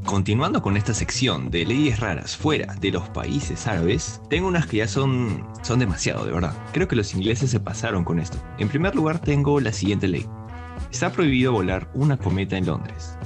Continuando 0.05 0.63
con 0.63 0.75
esta 0.75 0.95
sección 0.95 1.51
de 1.51 1.65
leyes 1.65 1.99
raras 1.99 2.35
fuera 2.35 2.73
de 2.81 2.91
los 2.91 3.07
países 3.09 3.67
árabes, 3.67 4.21
tengo 4.27 4.47
unas 4.47 4.65
que 4.65 4.77
ya 4.77 4.87
son, 4.87 5.45
son 5.61 5.77
demasiado, 5.77 6.25
de 6.25 6.31
verdad. 6.31 6.55
Creo 6.73 6.87
que 6.87 6.95
los 6.95 7.13
ingleses 7.13 7.51
se 7.51 7.59
pasaron 7.59 8.03
con 8.03 8.19
esto. 8.19 8.37
En 8.57 8.69
primer 8.69 8.95
lugar 8.95 9.19
tengo 9.19 9.59
la 9.59 9.71
siguiente 9.71 10.07
ley. 10.07 10.25
Está 10.91 11.11
prohibido 11.11 11.51
volar 11.51 11.91
una 11.93 12.17
cometa 12.17 12.57
en 12.57 12.65
Londres. 12.65 13.18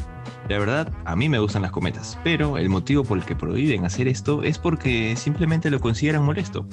La 0.50 0.60
verdad, 0.60 0.92
a 1.06 1.16
mí 1.16 1.30
me 1.30 1.40
gustan 1.40 1.62
las 1.62 1.72
cometas, 1.72 2.20
pero 2.24 2.58
el 2.58 2.70
motivo 2.70 3.04
por 3.04 3.18
el 3.18 3.26
que 3.26 3.36
prohíben 3.36 3.86
hacer 3.86 4.08
esto 4.08 4.44
es 4.44 4.60
porque 4.60 5.16
simplemente 5.16 5.72
lo 5.72 5.80
consideran 5.80 6.24
molesto. 6.24 6.68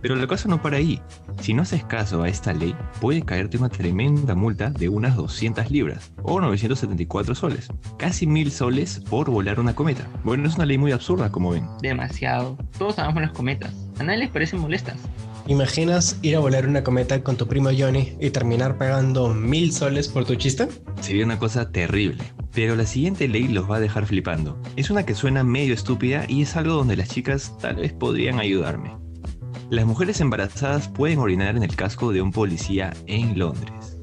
Pero 0.00 0.16
la 0.16 0.26
cosa 0.26 0.48
no 0.48 0.62
para 0.62 0.76
ahí. 0.76 1.00
Si 1.40 1.54
no 1.54 1.62
haces 1.62 1.84
caso 1.84 2.22
a 2.22 2.28
esta 2.28 2.52
ley, 2.52 2.74
puede 3.00 3.22
caerte 3.22 3.58
una 3.58 3.68
tremenda 3.68 4.34
multa 4.34 4.70
de 4.70 4.88
unas 4.88 5.16
200 5.16 5.70
libras 5.70 6.12
o 6.22 6.40
974 6.40 7.34
soles. 7.34 7.68
Casi 7.98 8.26
mil 8.26 8.50
soles 8.50 9.00
por 9.08 9.30
volar 9.30 9.60
una 9.60 9.74
cometa. 9.74 10.06
Bueno, 10.24 10.48
es 10.48 10.56
una 10.56 10.66
ley 10.66 10.78
muy 10.78 10.92
absurda, 10.92 11.30
como 11.30 11.50
ven. 11.50 11.66
Demasiado. 11.82 12.56
Todos 12.78 12.98
amamos 12.98 13.22
las 13.22 13.32
cometas. 13.32 13.74
A 13.98 14.04
nadie 14.04 14.20
les 14.20 14.30
parecen 14.30 14.60
molestas. 14.60 14.96
¿Imaginas 15.48 16.18
ir 16.20 16.36
a 16.36 16.40
volar 16.40 16.68
una 16.68 16.84
cometa 16.84 17.22
con 17.22 17.38
tu 17.38 17.48
primo 17.48 17.70
Johnny 17.76 18.12
y 18.20 18.28
terminar 18.28 18.76
pagando 18.76 19.32
mil 19.32 19.72
soles 19.72 20.06
por 20.06 20.26
tu 20.26 20.34
chiste? 20.34 20.68
Sería 21.00 21.24
una 21.24 21.38
cosa 21.38 21.72
terrible. 21.72 22.22
Pero 22.52 22.76
la 22.76 22.84
siguiente 22.84 23.26
ley 23.28 23.48
los 23.48 23.68
va 23.68 23.76
a 23.76 23.80
dejar 23.80 24.04
flipando. 24.04 24.60
Es 24.76 24.90
una 24.90 25.06
que 25.06 25.14
suena 25.14 25.44
medio 25.44 25.72
estúpida 25.72 26.26
y 26.28 26.42
es 26.42 26.54
algo 26.54 26.74
donde 26.74 26.98
las 26.98 27.08
chicas 27.08 27.56
tal 27.62 27.76
vez 27.76 27.94
podrían 27.94 28.38
ayudarme. 28.38 28.94
Las 29.70 29.86
mujeres 29.86 30.20
embarazadas 30.20 30.88
pueden 30.88 31.18
orinar 31.18 31.56
en 31.56 31.62
el 31.62 31.74
casco 31.74 32.12
de 32.12 32.20
un 32.20 32.30
policía 32.30 32.92
en 33.06 33.38
Londres. 33.38 33.98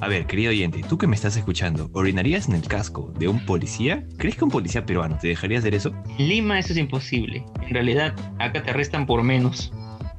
A 0.00 0.08
ver, 0.08 0.26
querido 0.26 0.48
oyente, 0.48 0.82
tú 0.88 0.96
que 0.96 1.06
me 1.06 1.14
estás 1.14 1.36
escuchando, 1.36 1.90
¿orinarías 1.92 2.48
en 2.48 2.54
el 2.54 2.66
casco 2.66 3.12
de 3.18 3.28
un 3.28 3.44
policía? 3.44 4.06
¿Crees 4.16 4.36
que 4.36 4.44
un 4.44 4.50
policía 4.50 4.86
peruano 4.86 5.18
te 5.20 5.28
dejaría 5.28 5.58
hacer 5.58 5.74
eso? 5.74 5.92
En 6.18 6.28
Lima 6.28 6.58
eso 6.58 6.72
es 6.72 6.78
imposible. 6.78 7.44
En 7.60 7.74
realidad, 7.74 8.14
acá 8.38 8.62
te 8.62 8.70
arrestan 8.70 9.04
por 9.04 9.22
menos. 9.22 9.70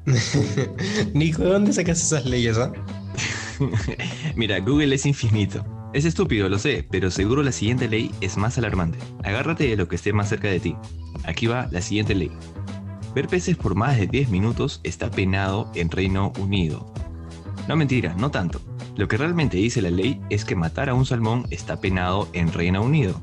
Nico, 1.13 1.43
¿de 1.43 1.49
dónde 1.49 1.73
sacas 1.73 2.01
esas 2.01 2.25
leyes, 2.25 2.57
ah? 2.57 2.71
Mira, 4.35 4.59
Google 4.59 4.95
es 4.95 5.05
infinito. 5.05 5.65
Es 5.93 6.05
estúpido, 6.05 6.49
lo 6.49 6.59
sé, 6.59 6.85
pero 6.91 7.09
seguro 7.09 7.41
la 7.41 7.51
siguiente 7.51 7.87
ley 7.87 8.11
es 8.19 8.37
más 8.37 8.57
alarmante. 8.57 8.99
Agárrate 9.23 9.67
de 9.67 9.77
lo 9.77 9.87
que 9.87 9.95
esté 9.95 10.11
más 10.11 10.29
cerca 10.29 10.49
de 10.49 10.59
ti. 10.59 10.75
Aquí 11.23 11.47
va 11.47 11.69
la 11.71 11.81
siguiente 11.81 12.13
ley. 12.13 12.31
Ver 13.15 13.27
peces 13.27 13.55
por 13.55 13.75
más 13.75 13.97
de 13.97 14.07
10 14.07 14.29
minutos 14.29 14.81
está 14.83 15.09
penado 15.09 15.71
en 15.73 15.89
Reino 15.89 16.33
Unido. 16.37 16.93
No 17.67 17.77
mentira, 17.77 18.13
no 18.15 18.29
tanto. 18.29 18.61
Lo 18.95 19.09
que 19.09 19.17
realmente 19.17 19.57
dice 19.57 19.81
la 19.81 19.91
ley 19.91 20.21
es 20.29 20.45
que 20.45 20.55
matar 20.55 20.89
a 20.89 20.93
un 20.93 21.05
salmón 21.05 21.45
está 21.49 21.81
penado 21.81 22.29
en 22.31 22.53
Reino 22.53 22.81
Unido. 22.81 23.21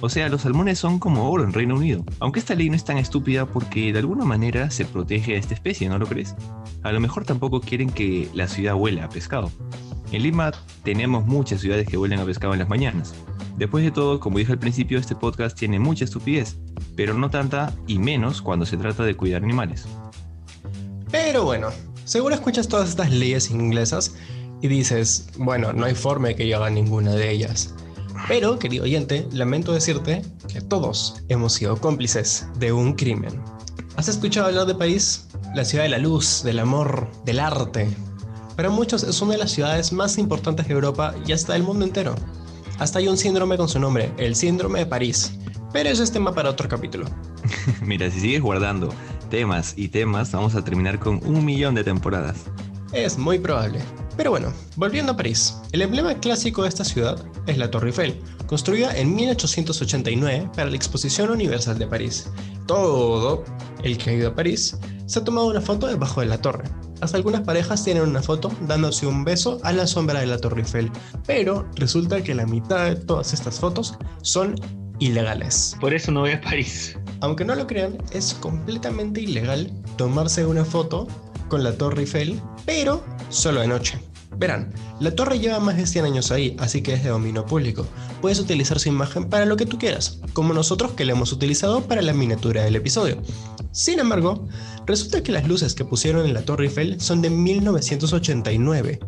O 0.00 0.08
sea, 0.08 0.28
los 0.28 0.42
salmones 0.42 0.78
son 0.78 1.00
como 1.00 1.28
oro 1.28 1.42
en 1.42 1.52
Reino 1.52 1.74
Unido. 1.74 2.04
Aunque 2.20 2.38
esta 2.38 2.54
ley 2.54 2.70
no 2.70 2.76
es 2.76 2.84
tan 2.84 2.98
estúpida 2.98 3.46
porque 3.46 3.92
de 3.92 3.98
alguna 3.98 4.24
manera 4.24 4.70
se 4.70 4.84
protege 4.84 5.34
a 5.34 5.38
esta 5.38 5.54
especie, 5.54 5.88
¿no 5.88 5.98
lo 5.98 6.06
crees? 6.06 6.36
A 6.84 6.92
lo 6.92 7.00
mejor 7.00 7.24
tampoco 7.24 7.60
quieren 7.60 7.90
que 7.90 8.28
la 8.32 8.46
ciudad 8.46 8.76
huela 8.76 9.06
a 9.06 9.08
pescado. 9.08 9.50
En 10.12 10.22
Lima 10.22 10.52
tenemos 10.84 11.26
muchas 11.26 11.60
ciudades 11.62 11.88
que 11.88 11.98
huelen 11.98 12.20
a 12.20 12.24
pescado 12.24 12.52
en 12.52 12.60
las 12.60 12.68
mañanas. 12.68 13.12
Después 13.56 13.82
de 13.82 13.90
todo, 13.90 14.20
como 14.20 14.38
dije 14.38 14.52
al 14.52 14.60
principio, 14.60 15.00
este 15.00 15.16
podcast 15.16 15.58
tiene 15.58 15.80
mucha 15.80 16.04
estupidez, 16.04 16.58
pero 16.94 17.12
no 17.12 17.28
tanta 17.28 17.74
y 17.88 17.98
menos 17.98 18.40
cuando 18.40 18.66
se 18.66 18.76
trata 18.76 19.02
de 19.02 19.16
cuidar 19.16 19.42
animales. 19.42 19.84
Pero 21.10 21.42
bueno, 21.42 21.70
seguro 22.04 22.36
escuchas 22.36 22.68
todas 22.68 22.88
estas 22.88 23.10
leyes 23.10 23.50
inglesas 23.50 24.14
y 24.60 24.68
dices, 24.68 25.28
bueno, 25.36 25.72
no 25.72 25.86
hay 25.86 25.94
forma 25.94 26.28
de 26.28 26.36
que 26.36 26.48
yo 26.48 26.56
haga 26.56 26.70
ninguna 26.70 27.12
de 27.12 27.30
ellas. 27.30 27.74
Pero, 28.26 28.58
querido 28.58 28.84
oyente, 28.84 29.26
lamento 29.32 29.72
decirte 29.72 30.22
que 30.52 30.60
todos 30.60 31.22
hemos 31.28 31.52
sido 31.52 31.76
cómplices 31.76 32.46
de 32.58 32.72
un 32.72 32.94
crimen. 32.94 33.40
¿Has 33.96 34.08
escuchado 34.08 34.46
hablar 34.46 34.66
de 34.66 34.74
París? 34.74 35.28
La 35.54 35.64
ciudad 35.64 35.84
de 35.84 35.90
la 35.90 35.98
luz, 35.98 36.42
del 36.42 36.58
amor, 36.58 37.08
del 37.24 37.40
arte. 37.40 37.88
Para 38.56 38.70
muchos 38.70 39.02
es 39.04 39.20
una 39.22 39.32
de 39.32 39.38
las 39.38 39.52
ciudades 39.52 39.92
más 39.92 40.18
importantes 40.18 40.66
de 40.66 40.74
Europa 40.74 41.14
y 41.26 41.32
hasta 41.32 41.52
del 41.52 41.62
mundo 41.62 41.84
entero. 41.84 42.14
Hasta 42.78 42.98
hay 42.98 43.08
un 43.08 43.16
síndrome 43.16 43.56
con 43.56 43.68
su 43.68 43.78
nombre, 43.78 44.12
el 44.18 44.34
síndrome 44.34 44.80
de 44.80 44.86
París. 44.86 45.32
Pero 45.72 45.88
eso 45.88 46.02
es 46.02 46.10
tema 46.10 46.34
para 46.34 46.50
otro 46.50 46.68
capítulo. 46.68 47.06
Mira, 47.82 48.10
si 48.10 48.20
sigues 48.20 48.40
guardando 48.40 48.92
temas 49.30 49.74
y 49.76 49.88
temas, 49.88 50.32
vamos 50.32 50.54
a 50.54 50.64
terminar 50.64 50.98
con 50.98 51.20
un 51.24 51.44
millón 51.44 51.74
de 51.74 51.84
temporadas. 51.84 52.44
Es 52.92 53.18
muy 53.18 53.38
probable. 53.38 53.80
Pero 54.18 54.32
bueno, 54.32 54.52
volviendo 54.74 55.12
a 55.12 55.16
París, 55.16 55.54
el 55.70 55.80
emblema 55.80 56.12
clásico 56.18 56.62
de 56.62 56.68
esta 56.68 56.84
ciudad 56.84 57.24
es 57.46 57.56
la 57.56 57.70
Torre 57.70 57.90
Eiffel, 57.90 58.20
construida 58.48 58.98
en 58.98 59.14
1889 59.14 60.50
para 60.56 60.68
la 60.68 60.74
Exposición 60.74 61.30
Universal 61.30 61.78
de 61.78 61.86
París. 61.86 62.28
Todo 62.66 63.44
el 63.84 63.96
que 63.96 64.10
ha 64.10 64.14
ido 64.14 64.30
a 64.30 64.34
París 64.34 64.76
se 65.06 65.20
ha 65.20 65.24
tomado 65.24 65.46
una 65.46 65.60
foto 65.60 65.86
debajo 65.86 66.20
de 66.20 66.26
la 66.26 66.42
torre. 66.42 66.64
Hasta 67.00 67.16
algunas 67.16 67.42
parejas 67.42 67.84
tienen 67.84 68.02
una 68.02 68.20
foto 68.20 68.50
dándose 68.66 69.06
un 69.06 69.22
beso 69.22 69.60
a 69.62 69.72
la 69.72 69.86
sombra 69.86 70.18
de 70.18 70.26
la 70.26 70.38
Torre 70.38 70.62
Eiffel, 70.62 70.90
pero 71.24 71.70
resulta 71.76 72.20
que 72.20 72.34
la 72.34 72.44
mitad 72.44 72.86
de 72.86 72.96
todas 72.96 73.32
estas 73.32 73.60
fotos 73.60 73.96
son 74.22 74.56
ilegales. 74.98 75.76
Por 75.80 75.94
eso 75.94 76.10
no 76.10 76.22
voy 76.22 76.32
a 76.32 76.40
París. 76.40 76.98
Aunque 77.20 77.44
no 77.44 77.54
lo 77.54 77.68
crean, 77.68 77.96
es 78.10 78.34
completamente 78.34 79.20
ilegal 79.20 79.72
tomarse 79.96 80.44
una 80.44 80.64
foto 80.64 81.06
con 81.48 81.62
la 81.62 81.72
Torre 81.72 82.02
Eiffel, 82.02 82.40
pero 82.64 83.04
solo 83.28 83.60
de 83.60 83.68
noche. 83.68 83.98
Verán, 84.36 84.72
la 85.00 85.10
torre 85.16 85.40
lleva 85.40 85.58
más 85.58 85.76
de 85.76 85.86
100 85.86 86.04
años 86.04 86.30
ahí, 86.30 86.54
así 86.60 86.80
que 86.80 86.92
es 86.92 87.02
de 87.02 87.10
dominio 87.10 87.44
público. 87.44 87.86
Puedes 88.20 88.38
utilizar 88.38 88.78
su 88.78 88.88
imagen 88.88 89.28
para 89.28 89.46
lo 89.46 89.56
que 89.56 89.66
tú 89.66 89.78
quieras, 89.78 90.20
como 90.32 90.54
nosotros 90.54 90.92
que 90.92 91.04
la 91.04 91.12
hemos 91.12 91.32
utilizado 91.32 91.82
para 91.82 92.02
la 92.02 92.12
miniatura 92.12 92.62
del 92.62 92.76
episodio. 92.76 93.20
Sin 93.72 93.98
embargo, 93.98 94.46
resulta 94.86 95.22
que 95.22 95.32
las 95.32 95.48
luces 95.48 95.74
que 95.74 95.84
pusieron 95.84 96.24
en 96.24 96.34
la 96.34 96.42
Torre 96.42 96.66
Eiffel 96.66 97.00
son 97.00 97.20
de 97.20 97.30
1989 97.30 99.00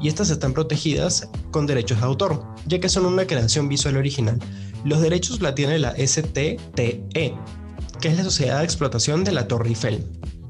y 0.00 0.06
estas 0.06 0.30
están 0.30 0.52
protegidas 0.52 1.28
con 1.50 1.66
derechos 1.66 1.98
de 1.98 2.06
autor, 2.06 2.44
ya 2.66 2.78
que 2.78 2.88
son 2.88 3.04
una 3.04 3.26
creación 3.26 3.68
visual 3.68 3.96
original. 3.96 4.38
Los 4.84 5.00
derechos 5.00 5.40
la 5.40 5.56
tiene 5.56 5.80
la 5.80 5.94
STTE, 5.96 6.58
que 8.00 8.08
es 8.08 8.16
la 8.16 8.22
Sociedad 8.22 8.58
de 8.58 8.64
Explotación 8.64 9.24
de 9.24 9.32
la 9.32 9.48
Torre 9.48 9.70
Eiffel, 9.70 10.06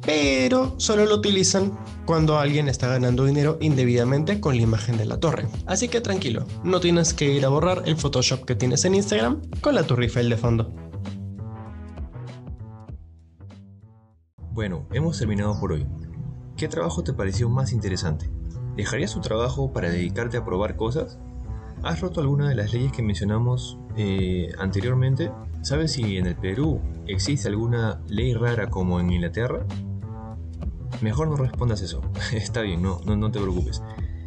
pero 0.09 0.73
solo 0.79 1.05
lo 1.05 1.17
utilizan 1.17 1.79
cuando 2.07 2.39
alguien 2.39 2.67
está 2.67 2.89
ganando 2.89 3.27
dinero 3.27 3.59
indebidamente 3.61 4.41
con 4.41 4.57
la 4.57 4.63
imagen 4.63 4.97
de 4.97 5.05
la 5.05 5.21
torre. 5.21 5.49
Así 5.67 5.89
que 5.89 6.01
tranquilo, 6.01 6.47
no 6.65 6.81
tienes 6.81 7.13
que 7.13 7.31
ir 7.31 7.45
a 7.45 7.51
borrar 7.51 7.83
el 7.85 7.99
Photoshop 7.99 8.47
que 8.47 8.55
tienes 8.55 8.87
en 8.87 8.95
Instagram 8.95 9.43
con 9.61 9.75
la 9.75 9.83
Torre 9.83 10.05
Eiffel 10.05 10.31
de 10.31 10.39
fondo. 10.39 10.75
Bueno, 14.53 14.89
hemos 14.95 15.19
terminado 15.19 15.61
por 15.61 15.73
hoy. 15.73 15.87
¿Qué 16.57 16.69
trabajo 16.69 17.05
te 17.05 17.13
pareció 17.13 17.51
más 17.51 17.75
interesante? 17.75 18.31
¿Dejarías 18.77 19.13
tu 19.13 19.21
trabajo 19.21 19.75
para 19.75 19.91
dedicarte 19.91 20.39
a 20.39 20.45
probar 20.47 20.77
cosas? 20.77 21.19
¿Has 21.83 22.01
roto 22.01 22.23
alguna 22.23 22.49
de 22.49 22.55
las 22.55 22.73
leyes 22.73 22.93
que 22.93 23.03
mencionamos 23.03 23.77
eh, 23.99 24.53
anteriormente? 24.59 25.31
¿Sabes 25.61 25.93
si 25.93 26.17
en 26.17 26.25
el 26.25 26.37
Perú 26.37 26.81
existe 27.07 27.49
alguna 27.49 28.01
ley 28.09 28.33
rara 28.33 28.71
como 28.71 29.01
en 29.01 29.13
Inglaterra? 29.13 29.67
Mejor 31.01 31.29
no 31.29 31.37
respondas 31.37 31.81
eso. 31.83 32.03
Está 32.33 32.63
bien, 32.63 32.83
no, 32.83 33.01
no, 33.05 33.15
no 33.17 33.31
te 33.31 33.39
preocupes. 33.41 33.81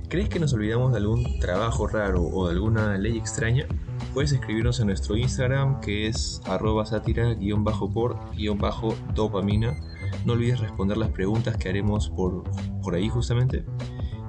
¿Crees 0.08 0.30
que 0.30 0.40
nos 0.40 0.54
olvidamos 0.54 0.92
de 0.92 0.98
algún 0.98 1.40
trabajo 1.40 1.88
raro 1.88 2.24
o 2.24 2.48
de 2.48 2.54
alguna 2.54 2.98
ley 2.98 3.18
extraña? 3.18 3.66
Puedes 4.14 4.32
escribirnos 4.34 4.82
en 4.82 4.88
nuestro 4.88 5.16
Instagram 5.16 5.80
que 5.80 6.08
es 6.08 6.42
arroba 6.46 6.86
sátira-por-dopamina. 6.86 9.78
No 10.26 10.34
olvides 10.34 10.60
responder 10.60 10.98
las 10.98 11.12
preguntas 11.12 11.56
que 11.56 11.70
haremos 11.70 12.10
por, 12.10 12.44
por 12.82 12.96
ahí 12.96 13.08
justamente 13.08 13.64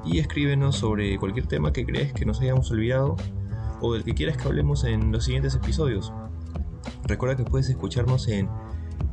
y 0.05 0.19
escríbenos 0.19 0.77
sobre 0.77 1.19
cualquier 1.19 1.47
tema 1.47 1.73
que 1.73 1.85
crees 1.85 2.13
que 2.13 2.25
nos 2.25 2.41
hayamos 2.41 2.71
olvidado 2.71 3.17
o 3.81 3.93
del 3.93 4.05
que 4.05 4.15
quieras 4.15 4.37
que 4.37 4.49
hablemos 4.49 4.85
en 4.85 5.13
los 5.13 5.25
siguientes 5.25 5.55
episodios. 5.55 6.13
Recuerda 7.05 7.37
que 7.37 7.45
puedes 7.45 7.69
escucharnos 7.69 8.29
en 8.29 8.49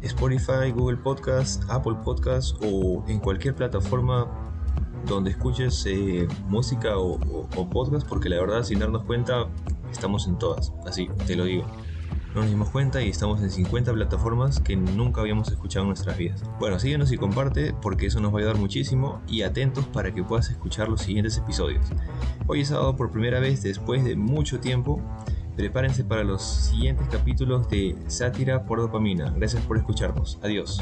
Spotify, 0.02 0.72
Google 0.74 0.98
Podcast, 0.98 1.64
Apple 1.70 1.96
Podcast 2.04 2.56
o 2.64 3.04
en 3.08 3.20
cualquier 3.20 3.56
plataforma 3.56 4.28
donde 5.06 5.32
escuches 5.32 5.86
eh, 5.88 6.28
música 6.48 6.98
o, 6.98 7.20
o 7.56 7.70
podcast 7.70 8.08
porque 8.08 8.30
la 8.30 8.40
verdad 8.40 8.64
sin 8.64 8.80
darnos 8.80 9.04
cuenta 9.04 9.48
estamos 9.92 10.28
en 10.28 10.38
todas, 10.38 10.74
así 10.86 11.10
te 11.26 11.36
lo 11.36 11.46
digo 11.46 11.66
no 12.36 12.42
nos 12.42 12.50
dimos 12.50 12.70
cuenta 12.70 13.02
y 13.02 13.10
estamos 13.10 13.42
en 13.42 13.50
50 13.50 13.92
plataformas 13.94 14.60
que 14.60 14.76
nunca 14.76 15.22
habíamos 15.22 15.50
escuchado 15.50 15.84
en 15.84 15.90
nuestras 15.90 16.18
vidas. 16.18 16.44
Bueno, 16.60 16.78
síguenos 16.80 17.12
y 17.12 17.18
comparte 17.18 17.74
porque 17.82 18.06
eso 18.06 18.20
nos 18.20 18.32
va 18.32 18.38
a 18.38 18.40
ayudar 18.42 18.58
muchísimo 18.58 19.22
y 19.28 19.42
atentos 19.42 19.86
para 19.88 20.14
que 20.14 20.24
puedas 20.24 20.50
escuchar 20.52 20.90
los 20.90 21.02
siguientes 21.02 21.38
episodios. 21.38 21.88
Hoy 22.48 22.62
es 22.62 22.68
sábado 22.68 22.96
por 22.96 23.12
primera 23.12 23.40
vez 23.40 23.64
después 23.64 24.04
de 24.04 24.16
mucho 24.16 24.60
tiempo. 24.60 25.02
Prepárense 25.60 26.06
para 26.06 26.24
los 26.24 26.42
siguientes 26.42 27.06
capítulos 27.10 27.68
de 27.68 27.94
Sátira 28.08 28.64
por 28.66 28.80
Dopamina. 28.80 29.34
Gracias 29.36 29.62
por 29.64 29.76
escucharnos. 29.76 30.40
Adiós. 30.42 30.82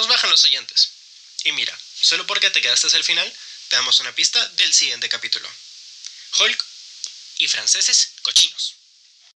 Nos 0.00 0.08
bajan 0.08 0.30
los 0.30 0.44
oyentes. 0.44 0.88
Y 1.44 1.52
mira, 1.52 1.78
solo 2.00 2.26
porque 2.26 2.50
te 2.50 2.62
quedaste 2.62 2.86
hasta 2.86 2.96
el 2.96 3.04
final, 3.04 3.30
te 3.68 3.76
damos 3.76 4.00
una 4.00 4.14
pista 4.14 4.42
del 4.56 4.72
siguiente 4.72 5.10
capítulo. 5.10 5.46
Hulk 6.38 6.64
y 7.36 7.48
franceses 7.48 8.12
cochinos. 8.22 8.49